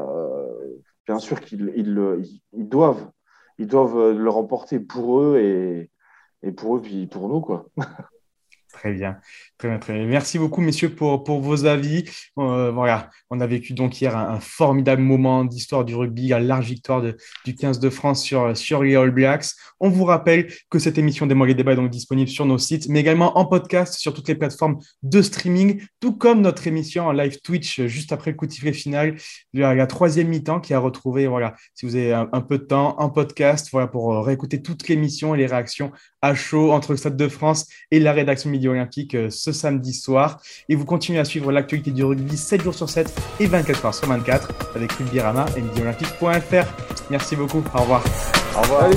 bien 1.07 1.19
sûr 1.19 1.41
qu'ils 1.41 1.73
ils, 1.75 2.41
ils, 2.53 2.69
doivent, 2.69 3.11
ils 3.59 3.67
doivent 3.67 4.13
le 4.13 4.31
remporter 4.31 4.79
pour 4.79 5.21
eux 5.21 5.39
et 5.39 5.90
et 6.43 6.53
pour 6.53 6.77
eux, 6.77 6.83
puis 6.83 7.07
pour 7.07 7.29
nous, 7.29 7.41
quoi. 7.41 7.69
Très 8.73 8.93
bien. 8.93 9.21
Très 9.61 9.69
bien, 9.69 9.79
très 9.79 9.93
bien. 9.93 10.07
Merci 10.07 10.39
beaucoup, 10.39 10.63
messieurs, 10.63 10.89
pour, 10.89 11.23
pour 11.23 11.41
vos 11.41 11.67
avis. 11.67 12.07
Euh, 12.39 12.71
voilà, 12.71 13.11
on 13.29 13.41
a 13.41 13.47
vécu 13.47 13.75
donc 13.75 14.01
hier 14.01 14.17
un, 14.17 14.41
formidable 14.41 15.03
moment 15.03 15.45
d'histoire 15.45 15.85
du 15.85 15.95
rugby, 15.95 16.29
la 16.29 16.41
large 16.41 16.65
victoire 16.65 17.03
du 17.45 17.55
15 17.55 17.79
de 17.79 17.91
France 17.91 18.23
sur, 18.23 18.57
sur 18.57 18.83
les 18.83 18.97
All 18.97 19.11
Blacks. 19.11 19.49
On 19.79 19.91
vous 19.91 20.05
rappelle 20.05 20.51
que 20.71 20.79
cette 20.79 20.97
émission 20.97 21.27
des 21.27 21.35
Mollets 21.35 21.53
Débat 21.53 21.73
est 21.73 21.77
donc 21.77 21.91
disponible 21.91 22.31
sur 22.31 22.47
nos 22.47 22.57
sites, 22.57 22.89
mais 22.89 23.01
également 23.01 23.37
en 23.37 23.45
podcast 23.45 23.99
sur 23.99 24.15
toutes 24.15 24.29
les 24.29 24.35
plateformes 24.35 24.79
de 25.03 25.21
streaming, 25.21 25.83
tout 26.01 26.17
comme 26.17 26.41
notre 26.41 26.67
émission 26.67 27.09
en 27.09 27.13
live 27.13 27.39
Twitch 27.43 27.83
juste 27.83 28.13
après 28.13 28.31
le 28.31 28.39
coup 28.39 28.47
de 28.47 28.53
sifflet 28.53 28.73
final, 28.73 29.17
la, 29.53 29.87
troisième 29.87 30.29
mi-temps 30.29 30.61
qui 30.61 30.73
a 30.73 30.79
retrouvé, 30.79 31.27
voilà, 31.27 31.55
si 31.75 31.85
vous 31.85 31.97
avez 31.97 32.15
un, 32.15 32.41
peu 32.41 32.57
de 32.57 32.65
temps, 32.65 32.99
en 32.99 33.11
podcast, 33.11 33.69
voilà, 33.73 33.89
pour 33.89 34.15
euh, 34.15 34.23
réécouter 34.23 34.63
toute 34.63 34.89
l'émission 34.89 35.35
et 35.35 35.39
les 35.39 35.47
réactions 35.47 35.93
à 36.23 36.35
chaud 36.35 36.73
entre 36.73 36.93
le 36.93 36.97
Stade 36.97 37.17
de 37.19 37.29
France 37.29 37.67
et 37.91 38.01
la 38.01 38.13
rédaction 38.13 38.49
Midi 38.49 38.67
Olympique 38.67 39.15
euh, 39.15 39.29
ce 39.53 39.61
samedi 39.61 39.93
soir. 39.93 40.41
Et 40.69 40.75
vous 40.75 40.85
continuez 40.85 41.19
à 41.19 41.25
suivre 41.25 41.53
l'actualité 41.53 41.91
du 41.91 42.05
rugby 42.05 42.37
7 42.37 42.63
jours 42.63 42.75
sur 42.75 42.89
7 42.89 43.13
et 43.41 43.47
24 43.47 43.87
heures 43.87 43.95
sur 43.95 44.09
24 44.09 44.49
avec 44.75 44.93
Rugby 44.93 45.21
Rama 45.21 45.47
et 45.57 45.61
MidiOlympique.fr. 45.61 46.67
Merci 47.11 47.37
beaucoup. 47.37 47.63
Au 47.75 47.81
revoir. 47.81 48.05
Au 48.57 48.63
revoir. 48.63 48.91